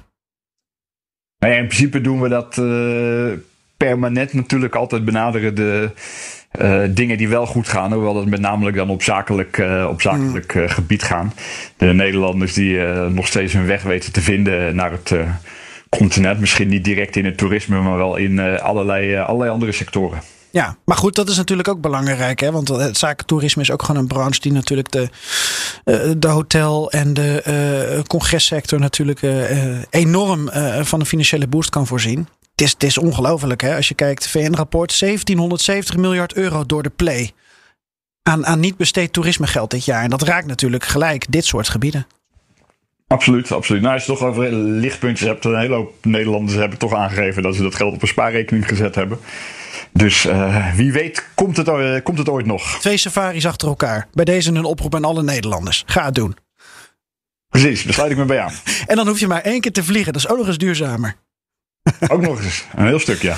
[1.38, 3.32] Nou ja, in principe doen we dat uh,
[3.76, 5.90] permanent natuurlijk altijd benaderen de
[6.60, 10.00] uh, dingen die wel goed gaan, hoewel dat met name dan op zakelijk, uh, op
[10.00, 11.32] zakelijk uh, gebied gaan.
[11.76, 15.14] De Nederlanders die nog steeds hun weg weten te vinden naar het
[15.88, 16.40] continent.
[16.40, 20.20] Misschien niet direct in het toerisme, maar wel in allerlei, allerlei andere sectoren.
[20.50, 22.40] Ja, maar goed, dat is natuurlijk ook belangrijk.
[22.40, 22.50] Hè?
[22.52, 25.08] Want het zakentoerisme is ook gewoon een branche die natuurlijk de,
[26.18, 29.20] de hotel- en de congressector natuurlijk
[29.90, 30.50] enorm
[30.82, 32.28] van een financiële boost kan voorzien.
[32.58, 33.76] Het is, het is ongelooflijk hè.
[33.76, 37.32] Als je kijkt, VN-rapport 1770 miljard euro door de play.
[38.22, 40.02] Aan, aan niet besteed toerismegeld dit jaar.
[40.02, 42.06] En dat raakt natuurlijk gelijk dit soort gebieden.
[43.06, 43.82] Absoluut, absoluut.
[43.82, 47.54] Nou, als je toch over lichtpuntjes hebt, een hele hoop Nederlanders hebben toch aangegeven dat
[47.54, 49.18] ze dat geld op een spaarrekening gezet hebben.
[49.92, 52.78] Dus uh, wie weet komt het, uh, komt het ooit nog.
[52.80, 54.08] Twee safaris achter elkaar.
[54.12, 55.82] Bij deze een oproep aan alle Nederlanders.
[55.86, 56.36] Ga het doen.
[57.48, 58.52] Precies, daar sluit ik me bij aan.
[58.86, 60.12] en dan hoef je maar één keer te vliegen.
[60.12, 61.16] Dat is ook nog eens duurzamer.
[62.12, 62.64] Ook nog eens.
[62.74, 63.36] Een heel stuk, ja.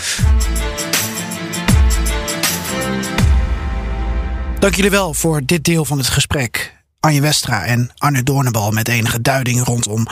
[4.59, 6.79] Dank jullie wel voor dit deel van het gesprek.
[7.01, 10.07] Anje Westra en Arne Doornbal met enige duiding rondom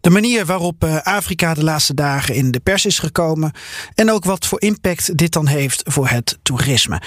[0.00, 3.52] de manier waarop eh, Afrika de laatste dagen in de pers is gekomen.
[3.94, 7.02] En ook wat voor impact dit dan heeft voor het toerisme.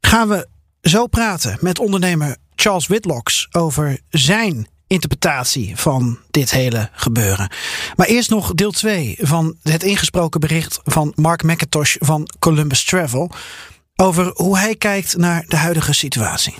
[0.00, 0.48] Gaan we
[0.80, 7.50] zo praten met ondernemer Charles Whitlocks over zijn interpretatie van dit hele gebeuren.
[7.96, 13.30] Maar eerst nog deel 2 van het ingesproken bericht van Mark McIntosh van Columbus Travel
[13.96, 16.54] over hoe hij kijkt naar de huidige situatie.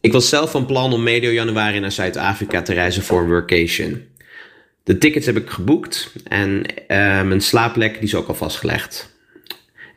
[0.00, 4.02] Ik was zelf van plan om medio januari naar Zuid-Afrika te reizen voor een workation.
[4.84, 9.18] De tickets heb ik geboekt en uh, mijn slaapplek die is ook al vastgelegd.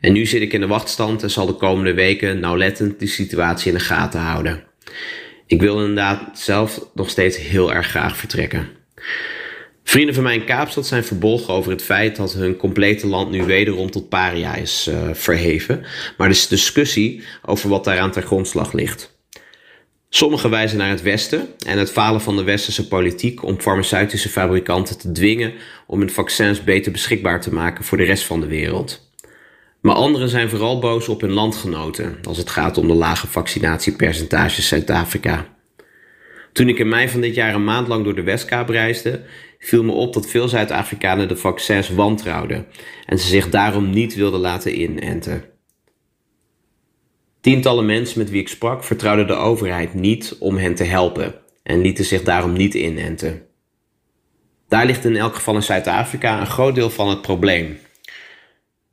[0.00, 3.72] En nu zit ik in de wachtstand en zal de komende weken nauwlettend de situatie
[3.72, 4.62] in de gaten houden.
[5.46, 8.68] Ik wil inderdaad zelf nog steeds heel erg graag vertrekken.
[9.84, 13.44] Vrienden van mij in Kaapstad zijn verbolgen over het feit dat hun complete land nu
[13.44, 15.80] wederom tot paria is uh, verheven.
[16.16, 19.12] Maar er is discussie over wat daaraan ter grondslag ligt.
[20.08, 24.98] Sommigen wijzen naar het Westen en het falen van de westerse politiek om farmaceutische fabrikanten
[24.98, 25.52] te dwingen
[25.86, 29.03] om hun vaccins beter beschikbaar te maken voor de rest van de wereld.
[29.84, 34.68] Maar anderen zijn vooral boos op hun landgenoten als het gaat om de lage vaccinatiepercentages
[34.68, 35.46] Zuid-Afrika.
[36.52, 39.22] Toen ik in mei van dit jaar een maand lang door de Westkaap reisde,
[39.58, 42.66] viel me op dat veel Zuid-Afrikanen de vaccins wantrouwden
[43.06, 45.44] en ze zich daarom niet wilden laten inenten.
[47.40, 51.80] Tientallen mensen met wie ik sprak vertrouwden de overheid niet om hen te helpen en
[51.80, 53.46] lieten zich daarom niet inenten.
[54.68, 57.78] Daar ligt in elk geval in Zuid-Afrika een groot deel van het probleem.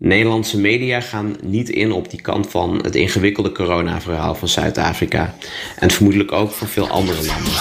[0.03, 5.35] Nederlandse media gaan niet in op die kant van het ingewikkelde coronaverhaal van Zuid-Afrika.
[5.75, 7.53] En vermoedelijk ook van veel andere landen.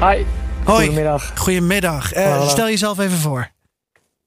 [0.00, 0.41] Hi.
[0.64, 0.86] Hoi.
[0.86, 1.32] Goedemiddag.
[1.34, 2.12] Goedemiddag.
[2.12, 3.50] Eh, stel jezelf even voor.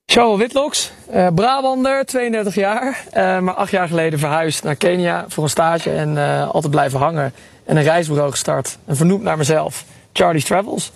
[0.05, 3.03] Charles Witloks, eh Brabander, 32 jaar.
[3.11, 6.17] eh, maar acht jaar geleden verhuisd naar Kenia voor een stage en
[6.51, 7.33] altijd blijven hangen.
[7.65, 8.77] En een reisbureau gestart.
[8.85, 9.83] En vernoemd naar mezelf.
[10.13, 10.91] Charlie's Travels.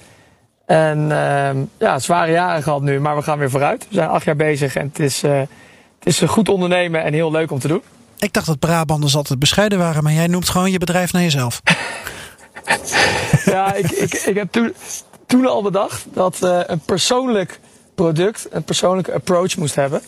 [0.66, 3.88] En ehm, ja, zware jaren gehad nu, maar we gaan weer vooruit.
[3.90, 5.48] We zijn acht jaar bezig en het is, het
[6.04, 7.82] is goed ondernemen en heel leuk om te doen.
[8.18, 11.62] Ik dacht dat Brabanders altijd bescheiden waren, maar jij noemt gewoon je bedrijf naar jezelf.
[13.46, 14.74] Ja, ik, ik, ik heb toen,
[15.30, 17.60] toen al bedacht dat eh, een persoonlijk
[17.96, 20.02] product een persoonlijke approach moest hebben.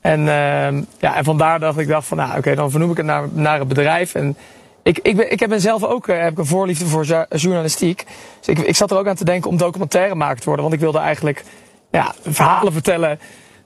[0.00, 3.06] En, ehm, ja, en vandaar dat ik dacht van, nou oké, dan vernoem ik het
[3.06, 4.14] naar, naar het bedrijf.
[4.14, 4.36] En
[4.82, 8.06] ik, ik, ben, ik heb zelf ook eh, heb ik een voorliefde voor journalistiek.
[8.38, 10.62] Dus ik, ik zat er ook aan te denken om documentairemaker te worden.
[10.64, 11.44] Want ik wilde eigenlijk
[11.90, 13.18] ja, verhalen vertellen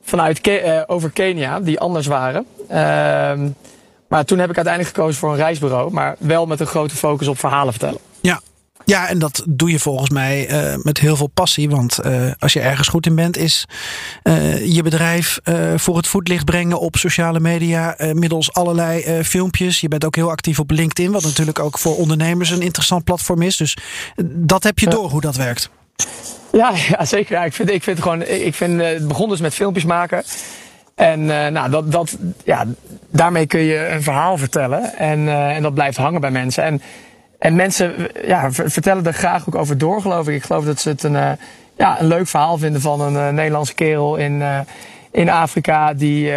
[0.02, 2.46] vanuit eh, over Kenia die anders waren.
[2.68, 3.48] Ehm,
[4.08, 5.92] maar toen heb ik uiteindelijk gekozen voor een reisbureau.
[5.92, 8.00] Maar wel met een grote focus op verhalen vertellen.
[8.20, 8.40] Ja.
[8.86, 11.70] Ja, en dat doe je volgens mij eh, met heel veel passie.
[11.70, 13.66] Want eh, als je ergens goed in bent, is
[14.22, 15.38] eh, je bedrijf
[15.76, 17.94] voor het voetlicht brengen op sociale media.
[18.12, 19.80] middels allerlei filmpjes.
[19.80, 23.42] Je bent ook heel actief op LinkedIn, wat natuurlijk ook voor ondernemers een interessant platform
[23.42, 23.56] is.
[23.56, 23.76] Dus
[24.24, 25.70] dat heb je door hoe dat werkt.
[26.52, 27.36] Ja, ja zeker.
[27.36, 30.24] Ja, ik, vind, ik vind gewoon, ik vind, het begon dus met filmpjes maken.
[30.94, 32.64] En nou, dat, dat, ja,
[33.10, 34.96] daarmee kun je een verhaal vertellen.
[34.96, 36.64] En, en dat blijft hangen bij mensen.
[36.64, 36.80] En,
[37.38, 37.94] en mensen
[38.26, 40.34] ja, ver- vertellen er graag ook over door, geloof ik.
[40.34, 41.30] Ik geloof dat ze het een, eh,
[41.76, 44.58] ja, een leuk verhaal vinden van een eh, Nederlandse kerel in, eh,
[45.10, 45.94] in Afrika.
[45.94, 46.30] Die,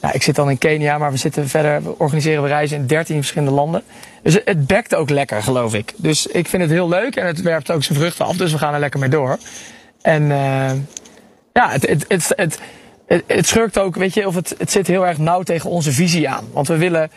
[0.00, 2.86] nou, ik zit dan in Kenia, maar we zitten verder, we organiseren we reizen in
[2.86, 3.82] 13 verschillende landen.
[4.22, 5.92] Dus het- bekt ook lekker, geloof ik.
[5.96, 8.36] Dus ik vind het heel leuk en het werpt ook zijn vruchten af.
[8.36, 9.38] Dus we gaan er lekker mee door.
[10.02, 10.26] En
[11.52, 12.58] ja, het, het, het, het,
[13.26, 16.28] het, schurkt ook, weet je, of het, het zit heel erg nauw tegen onze visie
[16.28, 16.44] aan.
[16.52, 17.10] Want we willen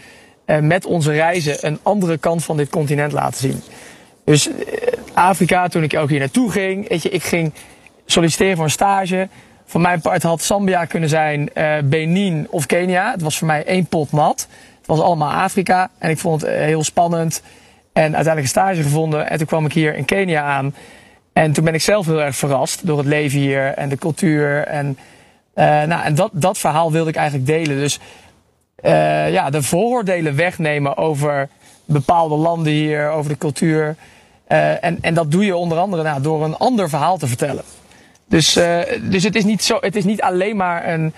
[0.61, 3.61] met onze reizen een andere kant van dit continent laten zien.
[4.25, 4.55] Dus eh,
[5.13, 7.53] Afrika, toen ik ook hier naartoe ging, weet je, ik ging
[8.05, 9.27] solliciteren voor een stage.
[9.65, 13.11] Van mijn part had Zambia kunnen zijn, eh, Benin of Kenia.
[13.11, 14.47] Het was voor mij één pot nat.
[14.77, 17.41] Het was allemaal Afrika en ik vond het eh, heel spannend.
[17.93, 20.75] En uiteindelijk een stage gevonden en toen kwam ik hier in Kenia aan.
[21.33, 24.67] En toen ben ik zelf heel erg verrast door het leven hier en de cultuur.
[24.67, 24.97] En,
[25.53, 27.77] eh, nou, en dat, dat verhaal wilde ik eigenlijk delen.
[27.77, 27.99] Dus
[28.75, 31.49] eh, ja, de vooroordelen wegnemen over
[31.85, 33.95] bepaalde landen hier, over de cultuur.
[34.47, 37.63] Eh, en, en dat doe je onder andere nou, door een ander verhaal te vertellen.
[38.27, 41.13] Dus, eh, dus het, is niet zo, het is niet alleen maar een,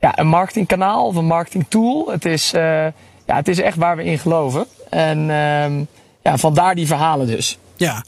[0.00, 2.10] ja, een marketingkanaal of een marketingtool.
[2.10, 2.86] Het is, eh,
[3.26, 4.66] ja, het is echt waar we in geloven.
[4.90, 5.84] En ehm,
[6.22, 7.58] ja, vandaar die verhalen dus.
[7.76, 8.04] Ja.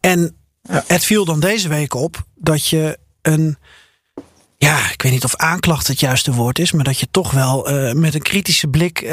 [0.00, 0.36] En
[0.86, 3.56] het viel dan deze week op dat je een.
[4.58, 7.68] Ja, ik weet niet of aanklacht het juiste woord is, maar dat je toch wel
[7.68, 9.08] eh, met een kritische blik eh,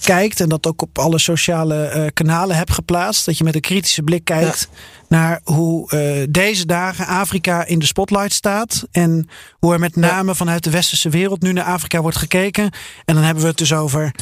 [0.00, 0.40] kijkt.
[0.40, 3.26] En dat ook op alle sociale eh, kanalen hebt geplaatst.
[3.26, 4.68] Dat je met een kritische blik kijkt
[5.08, 5.88] naar hoe
[6.30, 8.86] deze dagen Afrika in de spotlight staat.
[8.90, 12.70] En hoe er met name vanuit de westerse wereld nu naar Afrika wordt gekeken.
[13.04, 14.14] En dan hebben we het dus over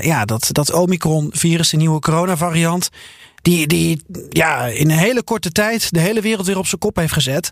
[0.00, 2.90] ja, dat, dat Omicron-virus, de nieuwe coronavariant.
[3.46, 6.96] Die, die ja, in een hele korte tijd de hele wereld weer op zijn kop
[6.96, 7.50] heeft gezet.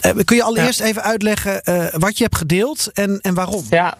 [0.00, 3.64] Eh, kun je allereerst even uitleggen eh, wat je hebt gedeeld en, en waarom?
[3.70, 3.94] Ja,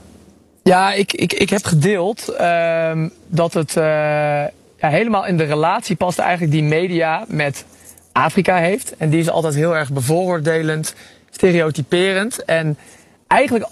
[0.63, 5.97] ja ik, ik, ik heb gedeeld ehm, dat het eh, ja, helemaal in de relatie
[5.97, 7.65] past eigenlijk die media met
[8.13, 8.97] Afrika heeft.
[8.97, 10.95] En die is altijd heel erg bevooroordelend,
[11.31, 12.79] stereotyperend en
[13.27, 13.67] eigenlijk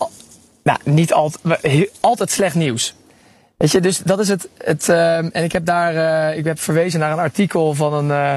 [0.62, 2.94] nou, niet altijd, altijd slecht nieuws.
[3.62, 4.48] Weet je, dus dat is het.
[4.58, 8.10] het ehm, en ik heb daar, eh, ik heb verwezen naar een artikel van een
[8.10, 8.36] eh,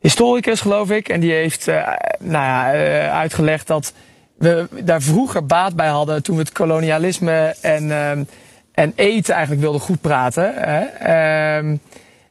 [0.00, 1.08] historicus, geloof ik.
[1.08, 2.70] En die heeft eh, nou ja,
[3.10, 3.92] uitgelegd dat
[4.38, 8.24] we daar vroeger baat bij hadden toen we het kolonialisme en, ehm,
[8.72, 10.52] en eten eigenlijk wilden goed praten.
[10.54, 10.80] Hè?
[10.80, 11.76] Ehm,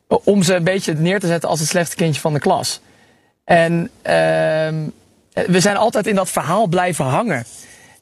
[0.08, 2.82] om ze een beetje neer te zetten als het slechtste kindje van de klas.
[3.44, 3.90] En
[5.34, 7.46] we zijn altijd in dat verhaal blijven hangen.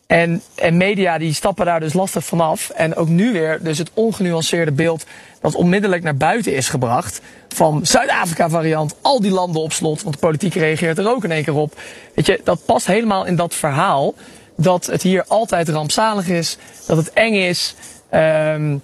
[0.08, 2.70] En, en media die stappen daar dus lastig vanaf.
[2.70, 5.06] En ook nu weer dus het ongenuanceerde beeld
[5.42, 7.22] dat onmiddellijk naar buiten is gebracht.
[7.48, 10.04] Van Zuid-Afrika variant, al die landen op slot.
[10.04, 11.80] Want de politiek reageert er ook in één keer op.
[12.16, 14.14] Weet je, dat past helemaal in dat verhaal.
[14.58, 16.58] Dat het hier altijd rampzalig is.
[16.88, 17.76] Dat het eng is.
[18.10, 18.78] Ehm,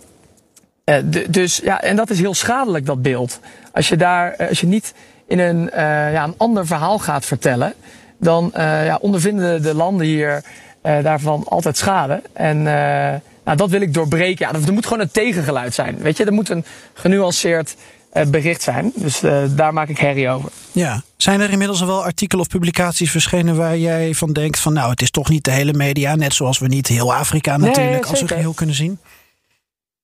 [0.83, 0.95] eh,
[1.29, 3.39] dus ja, en dat is heel schadelijk, dat beeld.
[3.71, 4.93] Als je daar, eh, als je niet
[5.27, 7.73] in een, eh, ja, een ander verhaal gaat vertellen,
[8.17, 10.43] dan ja, ondervinden de landen hier
[10.81, 12.21] eh, daarvan altijd schade.
[12.33, 14.47] En eh, nou, dat wil ik doorbreken.
[14.47, 15.97] Ja, er moet gewoon een tegengeluid zijn.
[15.97, 17.75] Weet je, er moet een genuanceerd
[18.11, 18.91] eh, bericht zijn.
[18.95, 19.19] Dus
[19.55, 20.49] daar maak ik herrie over.
[20.71, 21.01] Ja.
[21.17, 24.89] Zijn er inmiddels al wel artikelen of publicaties verschenen waar jij van denkt van nou,
[24.89, 28.05] het is toch niet de hele media, net zoals we niet heel Afrika Nee, natuurlijk
[28.05, 28.99] als een geheel kunnen zien?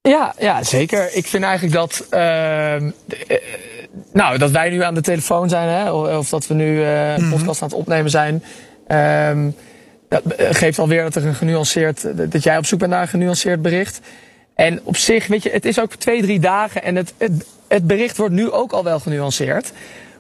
[0.02, 1.16] Ja, ja, zeker.
[1.16, 2.92] Ik vind eigenlijk dat, ehm,
[3.28, 3.38] eh,
[4.14, 7.30] nou, dat wij nu aan de telefoon zijn, hè, of, of dat we nu een
[7.30, 8.44] podcast aan het opnemen zijn,
[8.88, 9.50] ehm,
[10.08, 13.08] dat eh, geeft alweer dat er een genuanceerd, dat jij op zoek bent naar een
[13.08, 14.00] genuanceerd bericht.
[14.56, 17.88] En op zich, weet je, het is ook twee, drie dagen en het, het, het
[17.88, 19.72] bericht wordt nu ook al wel genuanceerd.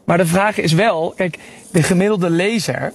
[0.03, 1.37] Maar de vraag is wel, kijk,
[1.71, 2.93] de gemiddelde lezer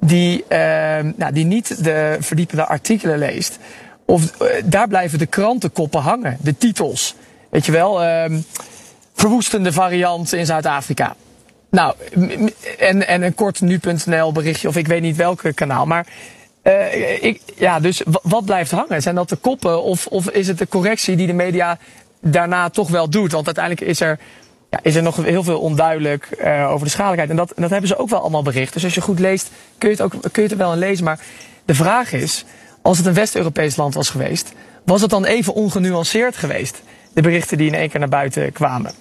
[0.00, 3.58] die, ehm, nou, die niet de verdiepende artikelen leest,
[4.04, 7.14] of eh, daar blijven de krantenkoppen hangen, de titels.
[7.50, 8.40] Weet je wel, ehm,
[9.14, 11.16] verwoestende variant in Zuid-Afrika.
[11.72, 11.94] Nou,
[12.78, 15.86] en, en een kort nu.nl berichtje, of ik weet niet welke kanaal.
[15.86, 16.06] Maar
[16.62, 19.02] eh, ik, ja, dus wa- wat blijft hangen?
[19.02, 21.78] Zijn dat de koppen of, of is het de correctie die de media
[22.20, 23.32] daarna toch wel doet?
[23.32, 24.18] Want uiteindelijk is er,
[24.70, 27.30] ja, is er nog heel veel onduidelijk eh, over de schadelijkheid.
[27.30, 28.72] En dat, dat hebben ze ook wel allemaal bericht.
[28.72, 31.04] Dus als je goed leest, kun je het, ook, kun je het wel lezen.
[31.04, 31.18] Maar
[31.64, 32.44] de vraag is,
[32.82, 34.52] als het een West-Europees land was geweest,
[34.84, 36.82] was het dan even ongenuanceerd geweest?
[37.14, 38.92] De berichten die in één keer naar buiten kwamen.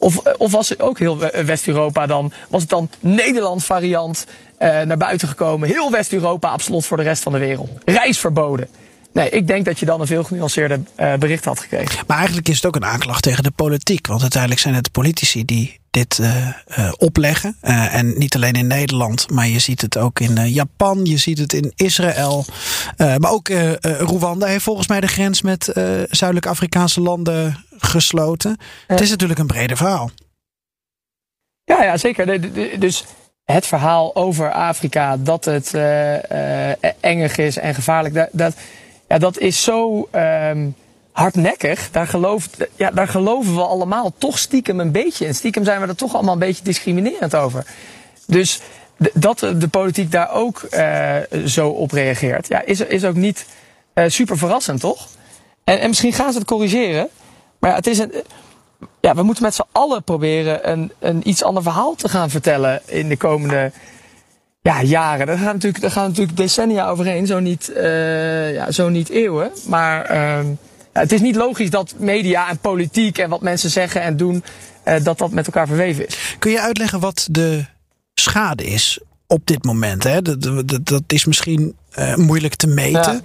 [0.00, 2.32] Of, of was het ook heel West-Europa dan?
[2.48, 4.26] Was het dan Nederland variant
[4.58, 5.68] eh, naar buiten gekomen?
[5.68, 7.70] Heel West-Europa op slot voor de rest van de wereld.
[7.84, 8.68] Reisverboden.
[9.12, 12.04] Nee, ik denk dat je dan een veel genuanceerder eh, bericht had gekregen.
[12.06, 14.06] Maar eigenlijk is het ook een aanklacht tegen de politiek.
[14.06, 17.56] Want uiteindelijk zijn het politici die dit eh, eh, opleggen.
[17.60, 21.38] Eh, en niet alleen in Nederland, maar je ziet het ook in Japan, je ziet
[21.38, 22.44] het in Israël.
[22.96, 23.48] Maar ook
[23.82, 25.64] Rwanda heeft volgens mij de grens met
[26.10, 28.56] zuidelijk Afrikaanse landen gesloten.
[28.86, 30.10] Het is natuurlijk een breder verhaal.
[31.64, 32.26] Ja, ja zeker.
[32.26, 33.04] De- de- de- Dus
[33.44, 38.54] het verhaal over Afrika, dat het eh, engig is en gevaarlijk, dat, dat,
[39.08, 40.68] ja, dat is zo ehm,
[41.20, 41.90] hardnekkig.
[41.90, 45.34] Daar, gelooft, ja, daar geloven we allemaal toch stiekem een beetje in.
[45.34, 47.64] Stiekem zijn we er toch allemaal een beetje discriminerend over.
[48.26, 48.60] Dus
[49.14, 51.16] dat de politiek daar ook eh,
[51.46, 53.46] zo op reageert, ja, is, is ook niet
[53.92, 55.08] eh, super verrassend, toch?
[55.64, 57.08] En, en misschien gaan ze het corrigeren.
[57.58, 58.12] Maar ja, het is een,
[59.00, 62.80] ja, we moeten met z'n allen proberen een, een iets ander verhaal te gaan vertellen
[62.84, 63.72] in de komende
[64.62, 65.26] ja, jaren.
[65.26, 69.50] Daar gaan natuurlijk, natuurlijk decennia overheen, zo niet, eh, ja, zo niet eeuwen.
[69.66, 70.46] Maar ehm,
[70.92, 74.44] het is niet logisch dat media en politiek en wat mensen zeggen en doen,
[74.82, 76.36] eh, dat dat met elkaar verweven is.
[76.38, 77.64] Kun je uitleggen wat de
[78.14, 80.02] schade is op dit moment?
[80.02, 80.22] Hè?
[80.22, 83.12] Dat, dat, dat is misschien eh, moeilijk te meten.
[83.12, 83.20] Ja.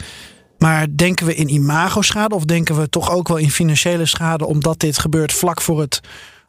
[0.57, 4.79] Maar denken we in imagoschade of denken we toch ook wel in financiële schade omdat
[4.79, 6.01] dit gebeurt vlak voor het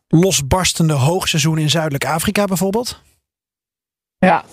[0.09, 3.01] losbarstende hoogseizoen in Zuidelijk Afrika bijvoorbeeld?
[4.19, 4.45] Ja.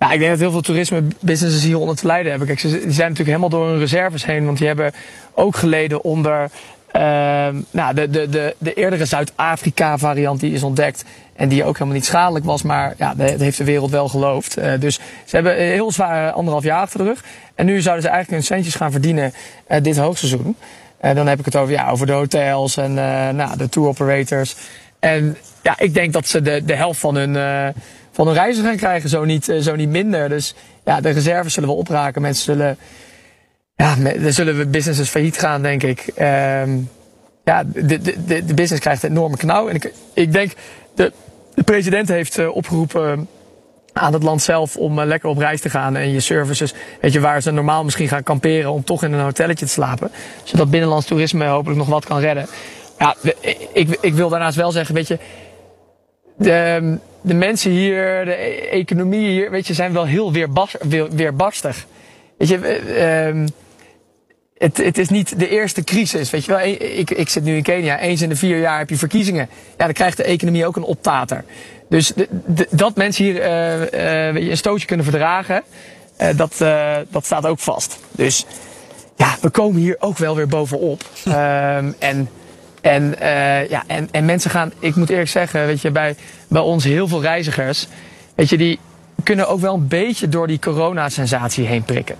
[0.00, 2.48] Ja, ik denk dat heel veel toerisme businesses hieronder te lijden hebben.
[2.48, 4.44] Kijk, ze zijn natuurlijk helemaal door hun reserves heen.
[4.44, 4.92] Want die hebben
[5.34, 6.50] ook geleden onder
[6.92, 11.04] ehm, nou, de, de, de, de eerdere Zuid-Afrika variant die is ontdekt.
[11.36, 12.62] En die ook helemaal niet schadelijk was.
[12.62, 14.56] Maar ja, dat heeft de wereld wel geloofd.
[14.56, 14.94] Eh, dus
[15.24, 17.24] ze hebben een heel zware anderhalf jaar achter de rug.
[17.54, 19.32] En nu zouden ze eigenlijk hun centjes gaan verdienen
[19.66, 20.56] eh, dit hoogseizoen.
[21.00, 23.88] En dan heb ik het over, ja, over de hotels en eh, nou, de tour
[23.88, 24.56] operators.
[24.98, 27.68] En ja, ik denk dat ze de, de helft van hun, eh,
[28.12, 30.28] van hun reizen gaan krijgen, zo niet, eh, zo niet minder.
[30.28, 30.54] Dus
[30.84, 32.22] ja, de reserves zullen wel opraken.
[32.22, 32.78] Mensen zullen,
[33.76, 36.06] ja, er zullen we businesses failliet gaan, denk ik.
[36.14, 36.70] Ehm,
[37.44, 39.68] ja, de, de, de, business krijgt een enorme knauw.
[39.68, 40.52] En ik, ik denk,
[40.94, 41.12] de,
[41.54, 43.28] de president heeft eh, opgeroepen
[43.92, 47.12] aan het land zelf om eh, lekker op reis te gaan en je services, weet
[47.12, 50.10] je, waar ze normaal misschien gaan kamperen om toch in een hotelletje te slapen,
[50.44, 52.46] zodat binnenlands toerisme hopelijk nog wat kan redden.
[52.98, 53.36] Ja, we-
[53.72, 55.18] ik, ik wil daarnaast wel zeggen, weet je,
[56.36, 61.10] de, de mensen hier, de e- economie hier, weet je, zijn wel heel weerbas, weer,
[61.10, 61.86] weerbarstig.
[62.38, 63.48] Weet je, eh, ehm,
[64.58, 66.30] het, het is niet de eerste crisis.
[66.30, 67.98] Weet je wel, ik, ik zit nu in Kenia.
[67.98, 69.48] Eens in de vier jaar heb je verkiezingen.
[69.78, 71.44] Ja, dan krijgt de economie ook een optater.
[71.88, 75.62] Dus de, de- dat mensen hier eh, eh, een stootje kunnen verdragen,
[76.16, 76.56] eh, dat,
[77.10, 77.98] dat staat ook vast.
[78.10, 78.46] Dus
[79.16, 81.02] ja, we komen hier ook wel weer bovenop.
[81.24, 82.28] Ehm, en,
[82.80, 86.16] en, eh, ja, en, en mensen gaan, ik moet eerlijk zeggen, weet je, bij,
[86.48, 87.86] bij ons heel veel reizigers,
[88.34, 88.78] weet je, die
[89.22, 92.16] kunnen ook wel een beetje door die coronasensatie heen prikken.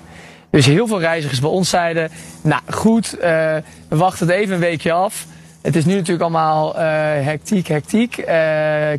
[0.50, 2.10] Dus heel veel reizigers bij ons zeiden,
[2.42, 3.56] nou goed, eh,
[3.88, 5.26] we wachten het even een weekje af.
[5.62, 6.82] Het is nu natuurlijk allemaal eh,
[7.24, 8.24] hectiek, hectiek,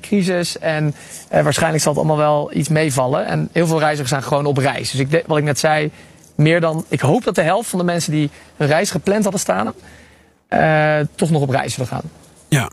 [0.02, 0.96] crisis en
[1.30, 3.26] waarschijnlijk zal het allemaal wel iets meevallen.
[3.26, 4.92] En heel veel reizigers zijn gewoon op reis.
[4.92, 5.92] Dus ik, wat ik net zei,
[6.36, 9.42] meer dan, ik hoop dat de helft van de mensen die een reis gepland hadden
[9.42, 9.74] staan,
[10.52, 12.04] eh, toch nog op reis zullen gaan.
[12.48, 12.70] Ja.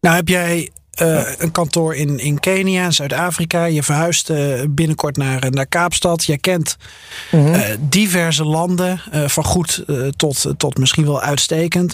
[0.00, 0.70] Nou heb jij
[1.00, 3.64] eh, een kantoor in, in Kenia, in Zuid-Afrika.
[3.64, 6.24] Je verhuist eh, binnenkort naar, naar Kaapstad.
[6.24, 6.76] Je kent
[7.30, 9.84] eh, diverse landen, van goed
[10.16, 11.92] tot, tot misschien wel uitstekend.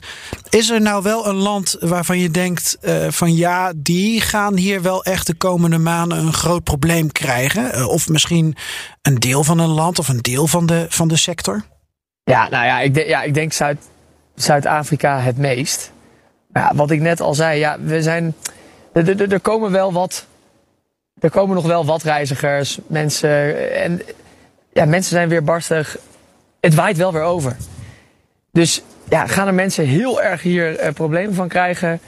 [0.48, 2.78] Is er nou wel een land waarvan je denkt
[3.08, 7.88] van ja, die gaan hier wel echt de komende maanden een groot probleem krijgen?
[7.88, 8.56] Of misschien
[9.02, 11.64] een deel van een land of een deel van de, van de sector?
[12.24, 13.78] Ja, nou ja, ik, denk ja, ik denk Zuid,
[14.36, 15.92] Zuid-Afrika het meest.
[16.52, 18.34] Ja, wat ik net al zei, ja, we zijn.
[18.92, 20.26] Er, komen wel wat.
[21.18, 23.72] Er komen nog wel wat reizigers, mensen.
[23.74, 24.02] En
[24.72, 25.98] ja, mensen zijn weer barstig.
[26.60, 27.56] Het waait wel weer over.
[28.52, 32.00] Dus ja, gaan er mensen heel erg hier eh, problemen van krijgen?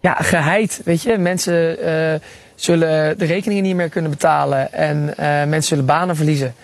[0.00, 1.18] Ja, geheid, weet je.
[1.18, 2.20] Mensen eh,
[2.54, 4.72] zullen de rekeningen niet meer kunnen betalen.
[4.72, 6.54] En eh, mensen zullen banen verliezen.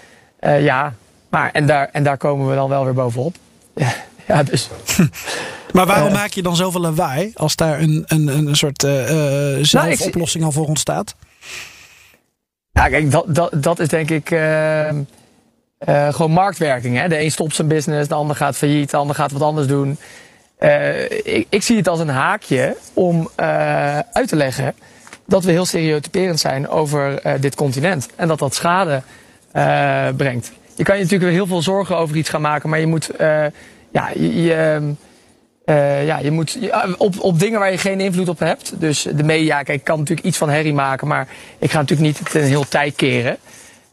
[0.41, 0.95] Ja,
[1.29, 3.37] maar en daar, en daar komen we dan wel weer bovenop.
[4.29, 4.69] Ja, dus.
[5.73, 6.15] Maar waarom Eh.
[6.15, 10.53] maak je dan zoveel lawaai als daar een, een, een soort eh, eh, zelfoplossing al
[10.53, 11.15] voor ontstaat?
[12.73, 14.95] Ja, kijk, dat, dat, dat is denk ik eh, eh,
[16.11, 16.97] gewoon marktwerking.
[16.97, 17.09] Hè?
[17.09, 19.99] De een stopt zijn business, de ander gaat failliet, de ander gaat wat anders doen.
[21.25, 23.31] Ik, ik zie het als een haakje om
[24.13, 24.75] uit te leggen
[25.27, 28.09] dat we heel stereotyperend zijn over dit continent.
[28.17, 29.03] En dat dat schade
[30.17, 30.53] brengt.
[30.77, 33.11] Je kan je natuurlijk heel veel zorgen over iets gaan maken, maar je moet,
[33.93, 34.81] ja, je, je,
[35.65, 38.81] eh, ja, je moet ja, op, op dingen waar je geen invloed op hebt.
[38.81, 41.29] Dus de media, kijk, ik kan natuurlijk iets van herrie maken, maar
[41.59, 43.37] ik ga natuurlijk niet het een heel tijd keren.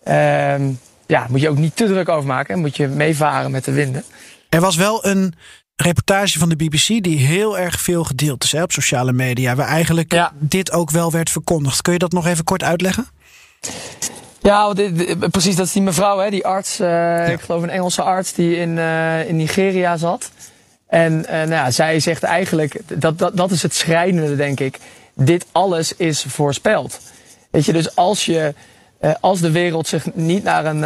[0.04, 0.64] Ehm,
[1.08, 3.72] ja, moet je ook niet te druk over maken en moet je meevaren met de
[3.72, 4.04] winden.
[4.50, 5.34] Er was wel een
[5.76, 9.56] reportage van de BBC die heel erg veel gedeeld is hè, op sociale media.
[9.56, 10.32] Waar eigenlijk Ja.
[10.39, 11.82] dit ook wel werd verkondigd.
[11.82, 13.08] Kun je dat nog even kort uitleggen?
[14.46, 18.02] Ja, want precies, dat is die mevrouw, hè, die arts, eh, ik geloof een Engelse
[18.02, 20.32] arts die in, eh, in Nigeria zat.
[20.88, 24.80] En eh, nou ja, zij zegt eigenlijk, dat, dat, dat is het schrijnende denk ik,
[25.14, 27.00] dit alles is voorspeld.
[27.52, 28.54] Weet je, dus als, je,
[29.20, 30.80] als de wereld zich niet naar een,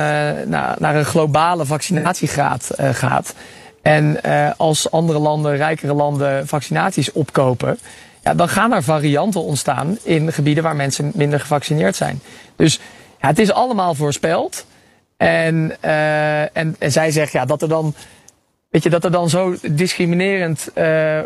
[0.49, 3.33] naar, naar een globale vaccinatiegraad gaat...
[3.81, 4.21] en
[4.57, 7.79] als andere landen, rijkere landen, vaccinaties opkopen...
[8.23, 12.21] Ja, dan gaan er varianten ontstaan in gebieden waar mensen minder gevaccineerd zijn.
[12.55, 12.79] Dus
[13.21, 14.65] ja, het is allemaal voorspeld.
[15.17, 17.93] En, eh, en, en zij zegt ja, dat er dan
[18.69, 21.25] Weet je, dat er dan zo discriminerend eh, eh,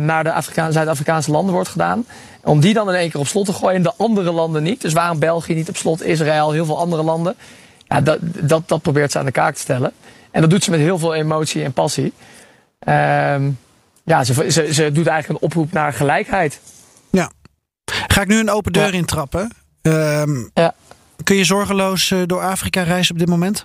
[0.00, 2.06] naar de Afrika- Zuid-Afrikaanse landen wordt gedaan.
[2.44, 4.80] Om die dan in één keer op slot te gooien en de andere landen niet.
[4.80, 7.34] Dus waarom België niet op slot, Israël, heel veel andere landen.
[7.86, 9.92] Ja, dat, dat, dat probeert ze aan de kaak te stellen.
[10.30, 12.12] En dat doet ze met heel veel emotie en passie.
[12.78, 13.50] Ehm,
[14.04, 16.60] ja, ze, ze, ze doet eigenlijk een oproep naar gelijkheid.
[17.10, 17.30] Ja.
[18.06, 18.98] Ga ik nu een open deur Ja.
[18.98, 19.50] intrappen?
[19.82, 20.74] Ehm, Ja.
[21.24, 23.62] Kun je zorgeloos eh, door Afrika reizen op dit moment?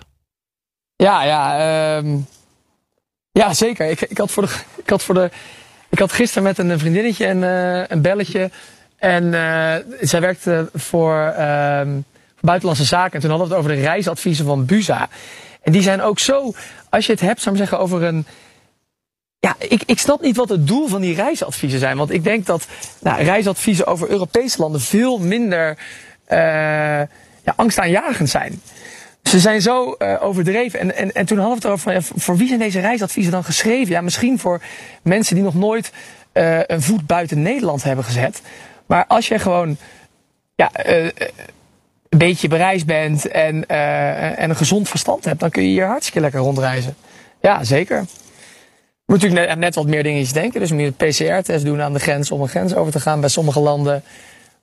[0.96, 1.58] Ja, ja,
[1.96, 2.16] ehm,
[3.32, 3.90] ja zeker.
[3.90, 5.30] Ik, ik, had voor de, ik, had voor de,
[5.88, 8.50] ik had gisteren met een vriendinnetje een, eh, een belletje.
[8.96, 11.90] En eh, zij werkte voor, ehm,
[12.34, 13.12] voor Buitenlandse Zaken.
[13.12, 15.08] En toen hadden we het over de reisadviezen van Buza.
[15.62, 16.52] En die zijn ook zo,
[16.88, 18.26] als je het hebt, zou ik zeggen, over een.
[19.38, 21.96] Ja, ik, ik snap niet wat het doel van die reisadviezen zijn.
[21.96, 22.66] Want ik denk dat
[23.00, 25.78] nou, reisadviezen over Europese landen veel minder
[27.46, 28.60] ja, angstaanjagend zijn.
[29.22, 30.80] Ze zijn zo eh, overdreven.
[30.80, 33.32] En, en, en toen hadden we het erover van, ja, voor wie zijn deze reisadviezen
[33.32, 33.92] dan geschreven?
[33.92, 34.62] Ja, misschien voor
[35.02, 35.92] mensen die nog nooit
[36.32, 38.42] eh, een voet buiten Nederland hebben gezet.
[38.86, 39.76] Maar als je gewoon
[40.54, 41.04] ja, eh,
[42.08, 46.20] een beetje bereisd bent en, en een gezond verstand hebt, dan kun je hier hartstikke
[46.20, 46.96] lekker rondreizen.
[47.40, 47.96] Ja, zeker.
[47.96, 50.60] Je moet natuurlijk net, net wat meer dingetjes denken.
[50.60, 53.20] Dus moet je een PCR-test doen aan de grens om een grens over te gaan
[53.20, 54.02] bij sommige landen.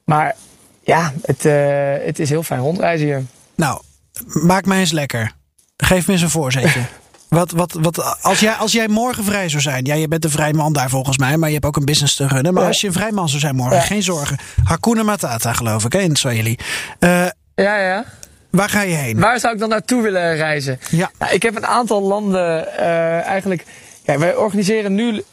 [0.06, 0.36] Maar
[0.84, 3.24] ja, het, eh, het is heel fijn rondreizen hier.
[3.56, 3.82] Nou,
[4.26, 5.32] maak mij eens lekker.
[5.78, 6.82] Geef me eens een voorzetje.
[7.30, 9.86] Wat, wat, wat, als, jij, als jij morgen vrij zou zijn.
[9.86, 11.38] Ja, je bent een vrij man daar volgens mij.
[11.38, 12.54] Maar je hebt ook een business te runnen.
[12.54, 12.68] Maar Ja.
[12.68, 13.76] als je een vrij man zou zijn morgen.
[13.76, 13.82] Ja.
[13.82, 14.38] Geen zorgen.
[14.64, 16.56] Hakuna Matata geloof ik hè, in Swahili.
[17.00, 17.26] Eh,
[17.56, 18.06] Ja, ja.
[18.50, 19.20] waar ga je heen?
[19.20, 20.80] Waar zou ik dan naartoe willen reizen?
[20.90, 21.12] Ja.
[21.20, 23.66] Nou, ik heb een aantal landen eh, eigenlijk.
[24.06, 25.24] Kijk, wij organiseren nu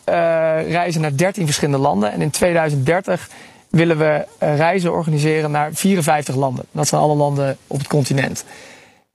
[0.69, 2.13] reizen naar 13 verschillende landen.
[2.13, 3.29] En in 2030
[3.71, 6.65] willen we eh, reizen organiseren naar 54 landen.
[6.73, 8.45] Dat zijn alle landen op het continent.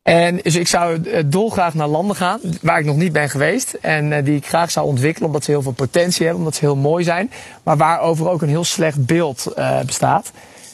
[0.02, 3.74] En dus ik zou eh, dolgraag naar landen gaan waar ik nog niet ben geweest.
[3.74, 6.66] En eh, die ik graag zou ontwikkelen omdat ze heel veel potentie hebben, omdat ze
[6.66, 7.32] heel mooi zijn.
[7.64, 9.54] Maar waarover ook een heel slecht beeld
[9.86, 10.32] bestaat.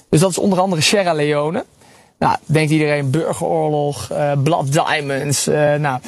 [0.10, 1.66] Dus dat is onder andere Sierra Leone.
[2.20, 5.46] Nou, denkt iedereen burgeroorlog, eh Blood Diamonds.
[5.80, 6.00] nou,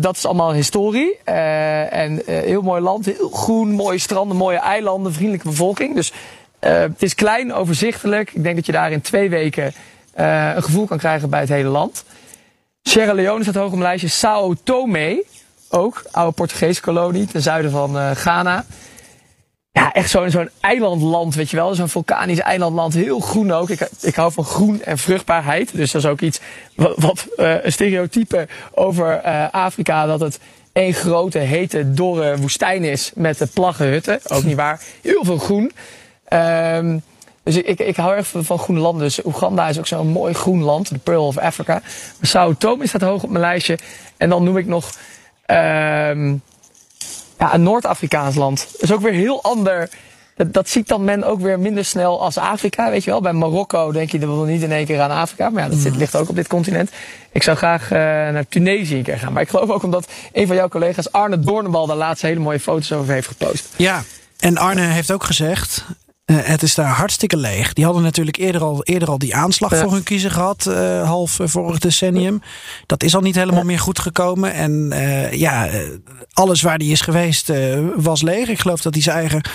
[0.00, 1.18] dat is allemaal historie.
[1.24, 5.94] En heel mooi land, heel groen, mooie stranden, mooie eilanden, vriendelijke bevolking.
[5.94, 6.12] Dus
[6.64, 8.32] eh, het is klein, overzichtelijk.
[8.32, 9.72] Ik denk dat je daar in twee weken
[10.12, 12.04] eh, een gevoel kan krijgen bij het hele land.
[12.82, 14.08] Sierra Leone staat hoog op mijn lijstje.
[14.08, 15.24] Sao Tome,
[15.68, 18.64] ook, oude Portugese kolonie ten zuiden van eh, Ghana.
[19.70, 21.74] ja, echt zo'n zo'n eilandland, weet je wel.
[21.74, 23.70] Zo'n vulkanisch eilandland, heel groen ook.
[23.70, 25.76] Ik, ik hou van groen en vruchtbaarheid.
[25.76, 26.40] Dus dat is ook iets
[26.96, 30.38] wat, een stereotype over Afrika, dat het
[30.72, 34.20] één grote, hete, dorre woestijn is met de plaggenhutten.
[34.26, 34.80] Ook niet waar.
[35.02, 35.72] Heel veel groen.
[36.24, 36.98] Ehm,
[37.44, 39.02] dus ik, ik, hou erg van, van groene landen.
[39.02, 41.72] Dus Oeganda is ook zo'n mooi groen land, de Pearl of Africa.
[41.72, 43.78] Maar Sao Tome staat hoog op mijn lijstje.
[44.16, 44.92] En dan noem ik nog
[45.46, 46.34] ehm,
[47.38, 48.68] ja, een Noord-Afrikaans land.
[48.72, 49.88] Dat is ook weer heel ander.
[50.36, 53.20] Dat, ziet dan men ook weer minder snel als Afrika, weet je wel.
[53.20, 55.50] Bij Marokko denk je, dat wil niet in één keer aan Afrika.
[55.50, 56.90] Maar ja, dat zit, ligt ook op dit continent.
[57.32, 59.32] Ik zou graag eh, naar Tunesië een keer gaan.
[59.32, 62.60] Maar ik geloof ook omdat een van jouw collega's, Arne Doornbal, daar laatst hele mooie
[62.60, 63.68] foto's over heeft gepost.
[63.76, 64.02] Ja,
[64.38, 65.84] en Arne heeft ook gezegd.
[66.24, 67.72] Eh, het is daar hartstikke leeg.
[67.72, 69.80] Die hadden natuurlijk eerder al, eerder al die aanslag Ja.
[69.80, 72.42] voor hun kiezer gehad, eh, half eh, vorig decennium.
[72.86, 74.52] Dat is al niet helemaal meer goed gekomen.
[74.52, 74.92] En
[75.32, 75.68] ja,
[76.32, 77.52] alles waar die is geweest
[77.96, 78.48] was leeg.
[78.48, 79.48] Ik geloof dat hij zijn eigen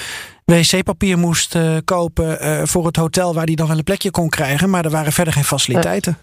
[0.46, 1.56] wc-papier moest
[1.86, 4.70] kopen voor het hotel waar hij dan wel een plekje kon krijgen.
[4.70, 6.18] Maar er waren verder geen faciliteiten.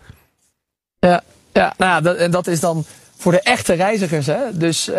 [0.99, 1.22] Ja,
[1.53, 2.84] ja nou dat, en dat is dan
[3.16, 4.26] voor de echte reizigers.
[4.26, 4.38] Hè?
[4.53, 4.90] Dus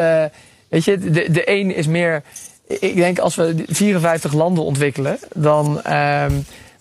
[0.70, 2.24] weet je, de, de een is meer.
[2.68, 6.32] Ik denk als we 54 landen ontwikkelen, dan, ehm,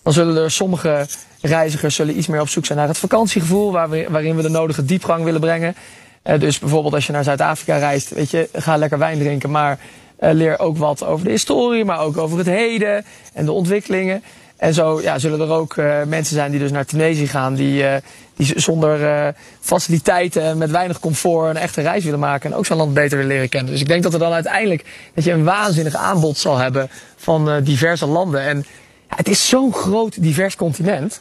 [0.03, 1.07] dan zullen er sommige
[1.41, 5.23] reizigers zullen iets meer op zoek zijn naar het vakantiegevoel, waarin we de nodige diepgang
[5.23, 5.75] willen brengen.
[6.21, 9.79] Eh, dus bijvoorbeeld als je naar Zuid-Afrika reist, weet je, ga lekker wijn drinken, maar
[10.17, 14.23] eh, leer ook wat over de historie, maar ook over het heden en de ontwikkelingen.
[14.57, 17.87] En zo ja, zullen er ook eh, mensen zijn die dus naar Tunesië gaan, die,
[17.87, 18.01] eh,
[18.35, 19.27] die zonder eh,
[19.59, 22.51] faciliteiten en met weinig comfort een echte reis willen maken.
[22.51, 23.71] En ook zo'n land beter willen leren kennen.
[23.71, 27.63] Dus ik denk dat er dan uiteindelijk dat je een waanzinnig aanbod zal hebben van
[27.63, 28.41] diverse landen.
[28.41, 28.65] En
[29.09, 31.19] ja, het is zo'n groot, divers continent.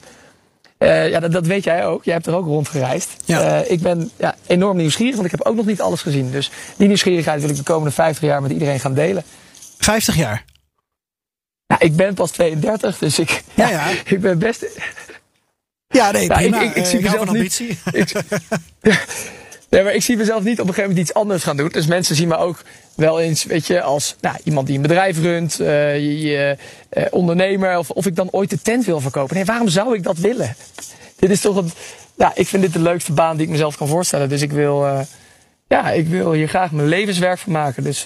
[0.79, 2.05] Ja, dat, dat weet jij ook.
[2.05, 3.17] Jij hebt er ook rondgereisd.
[3.25, 3.65] Ja.
[3.67, 6.31] Ik ben ja, enorm nieuwsgierig, want ik heb ook nog niet alles gezien.
[6.31, 9.23] Dus die nieuwsgierigheid wil ik de komende 50 jaar met iedereen gaan delen.
[9.79, 10.45] 50 jaar.
[11.67, 13.87] Ja, ik ben pas 32, dus ik, Ja, ja.
[14.15, 14.67] ik ben best.
[15.89, 16.61] Ja, nee, Ja, prima.
[16.61, 17.79] ik- ik- ik Eh, zie mezelf van niet- ambitie.
[19.71, 21.69] Nee, maar ik zie mezelf niet op een gegeven moment iets anders gaan doen.
[21.69, 22.63] Dus mensen zien me ook
[22.95, 26.57] wel eens, weet je, als nou, iemand die een bedrijf runt, eh, je, je,
[26.89, 29.35] eh, ondernemer, of, of ik dan ooit de tent wil verkopen.
[29.37, 30.57] Nee, waarom zou ik dat willen?
[31.17, 31.71] Dit is toch een,
[32.17, 34.29] ja, ik vind dit de leukste baan die ik mezelf kan voorstellen.
[34.29, 35.07] Dus ik wil,
[35.69, 37.83] ja, ik wil hier graag mijn levenswerk van maken.
[37.83, 38.05] Dus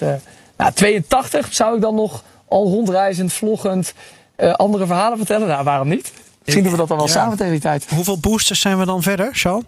[0.57, 3.93] nou, 82 zou ik dan nog al rondreizend, vloggend,
[4.35, 5.47] eh, andere verhalen vertellen?
[5.47, 6.11] Nou, waarom niet?
[6.43, 7.11] Misschien doen we dat dan wel Ja.
[7.13, 7.85] samen tegen die tijd.
[7.89, 9.63] Hoeveel boosters zijn we dan verder, Charles?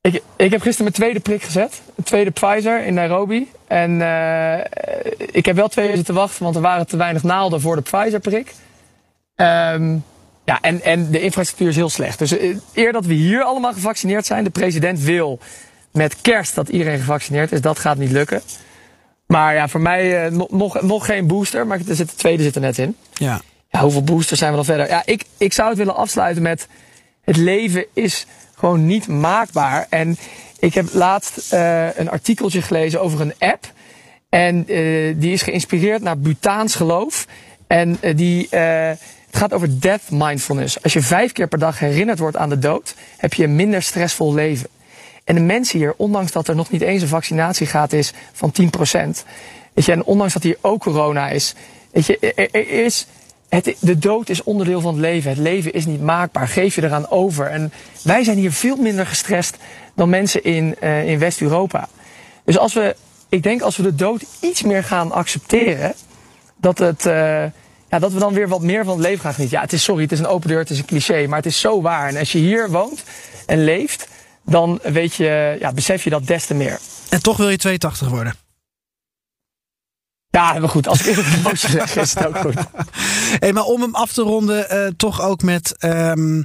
[0.00, 1.80] Ik, ik heb gisteren mijn tweede prik gezet.
[1.94, 3.50] Een tweede Pfizer in Nairobi.
[3.66, 4.58] En eh,
[5.32, 7.82] ik heb wel twee uur zitten wachten, want er waren te weinig naalden voor de
[7.82, 8.54] Pfizer-prik.
[9.34, 9.96] Ehm,
[10.44, 12.18] ja, en, en de infrastructuur is heel slecht.
[12.18, 15.38] Dus eh, eer dat we hier allemaal gevaccineerd zijn, de president wil
[15.90, 18.42] met kerst dat iedereen gevaccineerd is, dat gaat niet lukken.
[19.26, 22.54] Maar ja, voor mij eh, nog, nog, geen booster, maar er zit, de tweede zit
[22.54, 22.96] er net in.
[23.12, 23.40] Ja.
[23.68, 24.88] Ja, hoeveel boosters zijn we dan verder?
[24.88, 26.68] Ja, ik, ik zou het willen afsluiten met...
[27.24, 29.86] Het leven is gewoon niet maakbaar.
[29.90, 30.16] En
[30.58, 33.72] ik heb laatst eh, een artikeltje gelezen over een app.
[34.28, 37.26] En eh, die is geïnspireerd naar Butaans geloof.
[37.66, 38.98] En die, het
[39.30, 40.82] gaat over death mindfulness.
[40.82, 42.94] Als je vijf keer per dag herinnerd wordt aan de dood...
[43.16, 44.68] heb je een minder stressvol leven.
[45.26, 48.64] En de mensen hier, ondanks dat er nog niet eens een vaccinatiegraad is van 10%.
[49.72, 51.54] Weet je, en ondanks dat hier ook corona is.
[51.90, 52.18] Weet je,
[52.50, 53.06] er, is,
[53.48, 55.30] het, de dood is onderdeel van het leven.
[55.30, 56.48] Het leven is niet maakbaar.
[56.48, 57.46] Geef je eraan over.
[57.46, 57.72] En
[58.02, 59.56] wij zijn hier veel minder gestrest
[59.94, 61.88] dan mensen in, eh, in West-Europa.
[62.44, 62.96] Dus als we,
[63.28, 65.94] ik denk als we de dood iets meer gaan accepteren,
[66.56, 67.44] dat, het, eh,
[67.90, 69.56] ja, dat we dan weer wat meer van het leven gaan genieten.
[69.56, 71.46] Ja, het is sorry, het is een open deur, het is een cliché, maar het
[71.46, 72.08] is zo waar.
[72.08, 73.02] En als je hier woont
[73.46, 74.08] en leeft,
[74.46, 76.78] dan weet je, ja, besef je dat des te meer.
[77.08, 78.34] En toch wil je 82 worden.
[80.30, 82.54] Ja, maar goed, als ik eerlijk moet zeggen, is het ook goed.
[83.38, 86.42] Hey, maar om hem af te ronden, eh, toch ook met ehm,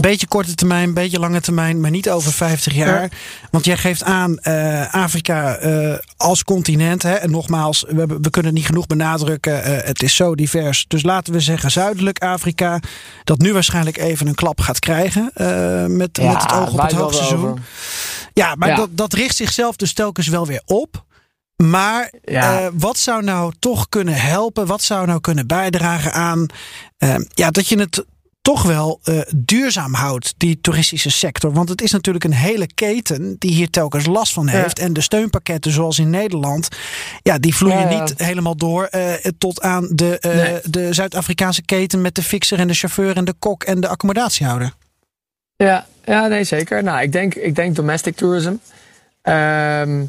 [0.00, 3.10] beetje korte termijn, een beetje lange termijn, maar niet over 50 jaar.
[3.50, 7.02] Want jij geeft aan eh, Afrika eh, als continent.
[7.02, 9.62] Hè, en nogmaals, we, hebben- we kunnen het niet genoeg benadrukken.
[9.62, 10.84] eh, het is zo divers.
[10.88, 12.80] Dus laten we zeggen Zuidelijk Afrika.
[13.24, 15.30] Dat nu waarschijnlijk even een klap gaat krijgen.
[15.96, 17.58] met, Ja, met het oog op het hoogseizoen.
[18.32, 18.74] Ja, maar Ja.
[18.76, 21.04] Dat, dat richt zichzelf dus telkens wel weer op.
[21.56, 22.70] Maar Ja.
[22.74, 24.66] wat zou nou toch kunnen helpen?
[24.66, 26.46] Wat zou nou kunnen bijdragen aan
[27.34, 28.04] ja, dat je het
[28.48, 31.52] toch wel eh, duurzaam houdt, die toeristische sector?
[31.52, 34.78] Want het is natuurlijk een hele keten die hier telkens last van heeft.
[34.78, 36.68] En de steunpakketten, zoals in Nederland,
[37.22, 40.60] ja, die vloeien Ja, niet helemaal door eh, tot aan de, eh, Nee.
[40.62, 44.72] de Zuid-Afrikaanse keten met de fixer en de chauffeur en de kok en de accommodatiehouder.
[45.56, 46.82] Ja, ja nee, zeker.
[46.82, 48.54] Nou, ik denk, ik denk domestic tourism.
[49.22, 50.04] Ehm,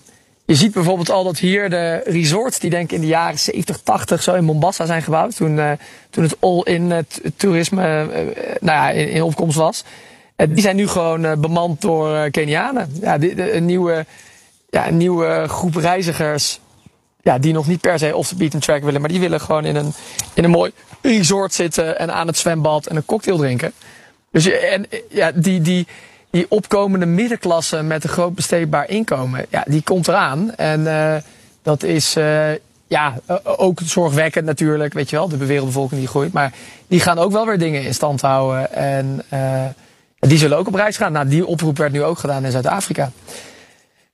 [0.49, 3.77] je ziet bijvoorbeeld al dat hier de resorts, die denk ik in de jaren 70,
[3.77, 5.35] 80 zo in Mombasa zijn gebouwd.
[5.35, 5.71] Toen, eh,
[6.09, 6.97] toen het all-in eh,
[7.35, 8.25] toerisme eh,
[8.59, 9.83] nou ja, in, opkomst was.
[10.35, 12.91] Die zijn nu gewoon bemand door Kenianen.
[13.01, 14.05] Ja, een, nieuwe,
[14.69, 16.59] ja, een nieuwe groep reizigers.
[17.21, 19.01] Ja, die nog niet per se off the beaten track willen.
[19.01, 19.93] Maar die willen gewoon in een,
[20.33, 20.71] in een mooi
[21.01, 23.73] resort zitten en aan het zwembad en een cocktail drinken.
[24.31, 25.87] Dus en, ja, die, die,
[26.29, 30.55] die opkomende middenklasse met een groot besteedbaar inkomen, ja, die komt eraan.
[30.55, 31.21] En eh,
[31.61, 32.51] dat is eh,
[32.87, 33.13] ja,
[33.43, 36.33] ook zorgwekkend natuurlijk, weet je wel, de wereldbevolking die groeit.
[36.33, 36.53] Maar
[36.87, 38.73] die gaan ook wel weer dingen in stand houden.
[38.73, 39.65] En eh,
[40.19, 41.11] die zullen ook op reis gaan.
[41.11, 43.11] Nou, die oproep werd nu ook gedaan in Zuid-Afrika.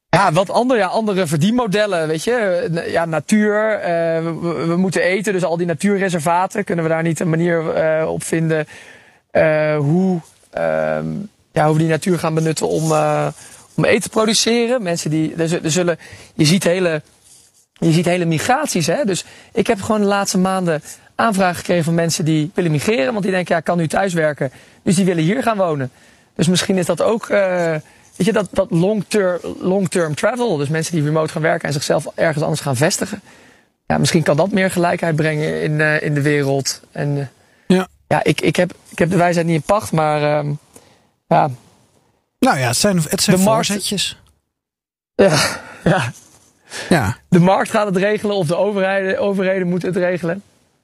[0.10, 2.70] Ja, wat andere, ja, andere verdienmodellen, weet je.
[2.88, 3.80] Ja, natuur,
[4.24, 8.24] we, we moeten eten, dus al die natuurreservaten, kunnen we daar niet een manier op
[8.24, 8.68] vinden
[9.78, 10.20] hoe,
[10.52, 11.08] ehm,
[11.56, 13.28] ja, hoe we die natuur gaan benutten om, eh,
[13.76, 14.84] om eten te produceren.
[14.84, 15.98] Mensen die, er, zu- zullen,
[16.34, 17.02] je ziet hele,
[17.74, 19.06] je ziet hele migraties, hè.
[19.06, 20.82] Dus ik heb gewoon de laatste maanden
[21.16, 24.52] aanvragen gekregen van mensen die willen migreren, want die denken, ja, ik kan nu thuiswerken,
[24.84, 25.92] dus die willen hier gaan wonen.
[26.36, 27.72] Dus misschien is dat ook, eh,
[28.16, 30.58] weet je, dat, dat long-term long-term travel.
[30.58, 33.22] Dus mensen die remote gaan werken en zichzelf ergens anders gaan vestigen.
[33.88, 36.82] Ja, misschien kan dat meer gelijkheid brengen in, eh, in de wereld.
[36.92, 37.30] En
[37.68, 37.88] Ja.
[38.08, 40.52] ja, ik, ik, heb, ik heb de wijsheid niet in pacht, maar ehm,
[41.28, 41.50] ja,
[42.40, 44.18] Nou ja, het zijn, het zijn De markt- voorzetjes.
[45.16, 45.40] ja,
[45.84, 46.12] ja,
[46.90, 47.18] Ja.
[47.30, 50.42] de markt gaat het regelen of de overheden, overheden moeten het regelen.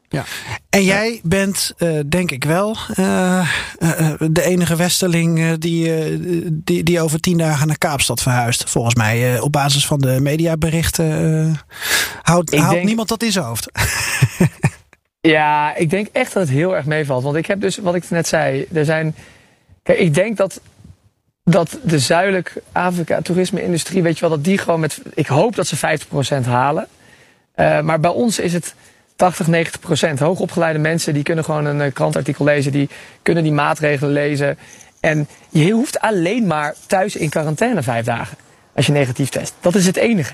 [0.10, 0.24] Ja.
[0.70, 3.40] En jij bent, eh, denk ik wel, eh,
[3.80, 8.70] eh, de enige westerling eh, die, die, die over tien dagen naar Kaapstad verhuist.
[8.70, 11.60] Volgens mij, op basis van de mediaberichten,
[12.22, 13.72] houdt, Ik houdt denk- niemand dat in zijn hoofd.
[15.22, 17.24] Ja, ik denk echt dat het heel erg meevalt.
[17.24, 19.16] Want ik heb dus, wat ik net zei, er zijn.
[19.84, 20.62] Ik denk dat,
[21.44, 25.02] dat de zuidelijk Afrika toerisme-industrie, weet je wel, dat die gewoon met.
[25.14, 26.00] Ik hoop dat ze
[26.44, 26.88] 50% halen.
[27.54, 28.76] Eh, maar bij ons is het
[29.16, 30.20] 80, 90%.
[30.20, 32.90] Hoogopgeleide mensen die kunnen gewoon een eh, krantartikel lezen, die
[33.22, 34.58] kunnen die maatregelen lezen.
[35.00, 38.38] En je hoeft alleen maar thuis in quarantaine vijf dagen
[38.76, 39.54] als je negatief test.
[39.60, 40.34] Dat is het enige.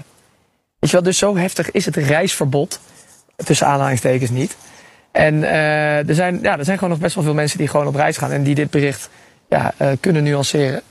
[0.80, 2.80] Weet je wel, dus zo heftig is het reisverbod.
[3.36, 4.58] Tussen aanhalingstekens niet.
[5.12, 7.88] En eh, er, zijn, ja, er zijn gewoon nog best wel veel mensen die gewoon
[7.88, 9.10] op reis gaan en die dit bericht
[9.50, 10.82] ja, eh, kunnen nuanceren.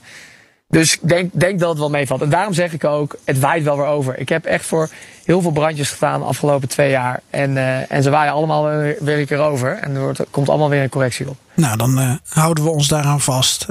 [0.69, 2.21] Dus ik denk, denk dat het wel meevalt.
[2.21, 4.19] En daarom zeg ik ook, het waait wel weer over.
[4.19, 4.89] Ik heb echt voor
[5.23, 7.21] heel veel brandjes gestaan de afgelopen twee jaar.
[7.29, 9.77] En, eh, en ze waaien allemaal weer, weer een keer over.
[9.77, 11.37] En er wordt, komt allemaal weer een correctie op.
[11.53, 13.65] Nou, dan eh, houden we ons daaraan vast.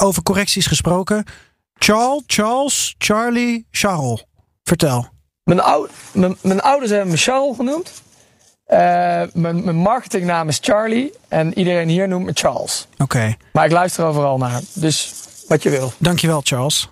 [0.00, 1.24] Over correcties gesproken.
[1.78, 4.24] Charles, Charles, Charlie, Charles.
[4.62, 5.08] Vertel.
[5.42, 7.92] Mijn, ou mijn, mijn ouders hebben me Charles genoemd.
[8.66, 8.78] Eh,
[9.32, 11.12] mijn, mijn marketingnaam is Charlie.
[11.28, 12.86] En iedereen hier noemt me Charles.
[12.98, 14.60] Oké, Maar ik luister overal naar.
[14.72, 15.12] Dus
[15.48, 15.92] wat je wil.
[15.98, 16.88] dankjewel Charles.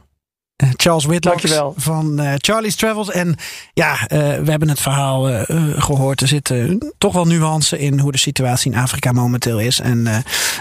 [0.57, 1.75] Eh, Charles Dankjewel.
[1.77, 3.11] van eh, Charlie's Travels.
[3.11, 3.37] En
[3.73, 6.21] ja, we hebben het verhaal eh, eh, gehoord.
[6.21, 9.81] Er zitten toch wel nuance in hoe de situatie in Afrika momenteel is.
[9.81, 10.03] En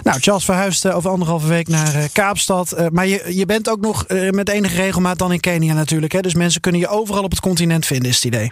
[0.04, 2.90] nou, Charles verhuist over anderhalve week naar Kaapstad.
[2.92, 6.12] Maar je, je bent ook nog met enige regelmaat dan in Kenia natuurlijk.
[6.14, 6.22] Hè?
[6.22, 8.52] Dus mensen kunnen je overal op het continent vinden, is het idee.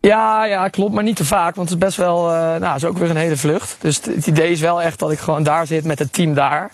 [0.00, 1.54] Ja, ja, klopt, maar niet te vaak.
[1.54, 3.76] Want het is best wel, eh, nou, het is ook weer een hele vlucht.
[3.80, 6.34] Dus het, het idee is wel echt dat ik gewoon daar zit met het team
[6.34, 6.70] daar.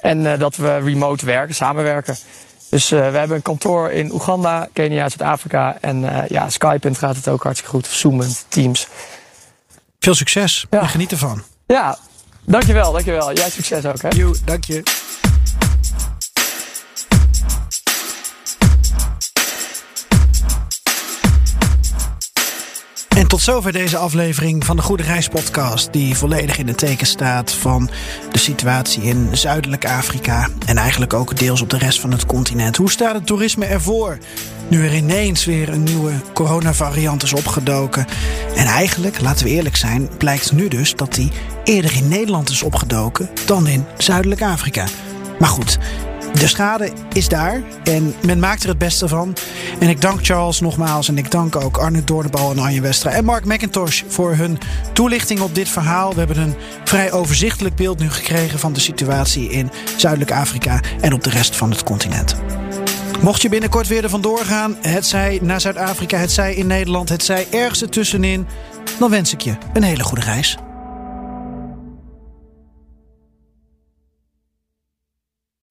[0.00, 2.16] En eh, dat we remote werken, samenwerken.
[2.70, 5.76] Dus eh, we hebben een kantoor in Oeganda, Kenia, Zuid-Afrika.
[5.80, 7.86] En ja, Skype gaat het ook hartstikke goed.
[7.86, 8.86] Zoomend, Teams.
[9.98, 10.80] Veel succes Ja.
[10.80, 11.42] en geniet ervan.
[11.66, 11.98] Ja,
[12.44, 13.32] dankjewel, dankjewel.
[13.32, 14.08] Jij succes ook, hè?
[14.08, 14.82] Jo, dank je.
[23.30, 27.52] Tot zover deze aflevering van de Goede Reis podcast, die volledig in het teken staat
[27.52, 27.90] van
[28.32, 32.76] de situatie in Zuidelijk Afrika en eigenlijk ook deels op de rest van het continent.
[32.76, 34.18] Hoe staat het toerisme ervoor?
[34.68, 38.06] Nu er ineens weer een nieuwe coronavariant is opgedoken.
[38.56, 41.30] En eigenlijk, laten we eerlijk zijn, blijkt nu dus dat die
[41.64, 44.86] eerder in Nederland is opgedoken dan in Zuidelijk Afrika.
[45.38, 45.78] Maar goed,
[46.34, 49.36] de schade is daar en men maakt er het beste van.
[49.78, 53.24] En ik dank Charles nogmaals en ik dank ook Arne Doornbal en Arjen Westra en
[53.24, 54.58] Mark McIntosh voor hun
[54.92, 56.12] toelichting op dit verhaal.
[56.12, 56.54] We hebben een
[56.84, 61.56] vrij overzichtelijk beeld nu gekregen van de situatie in Zuidelijk Afrika en op de rest
[61.56, 62.36] van het continent.
[63.20, 67.08] Mocht je binnenkort weer er vandoor gaan, het zij naar Zuid-Afrika, het zij in Nederland,
[67.08, 68.46] het zij ergens ertussenin,
[68.98, 70.58] dan wens ik je een hele goede reis.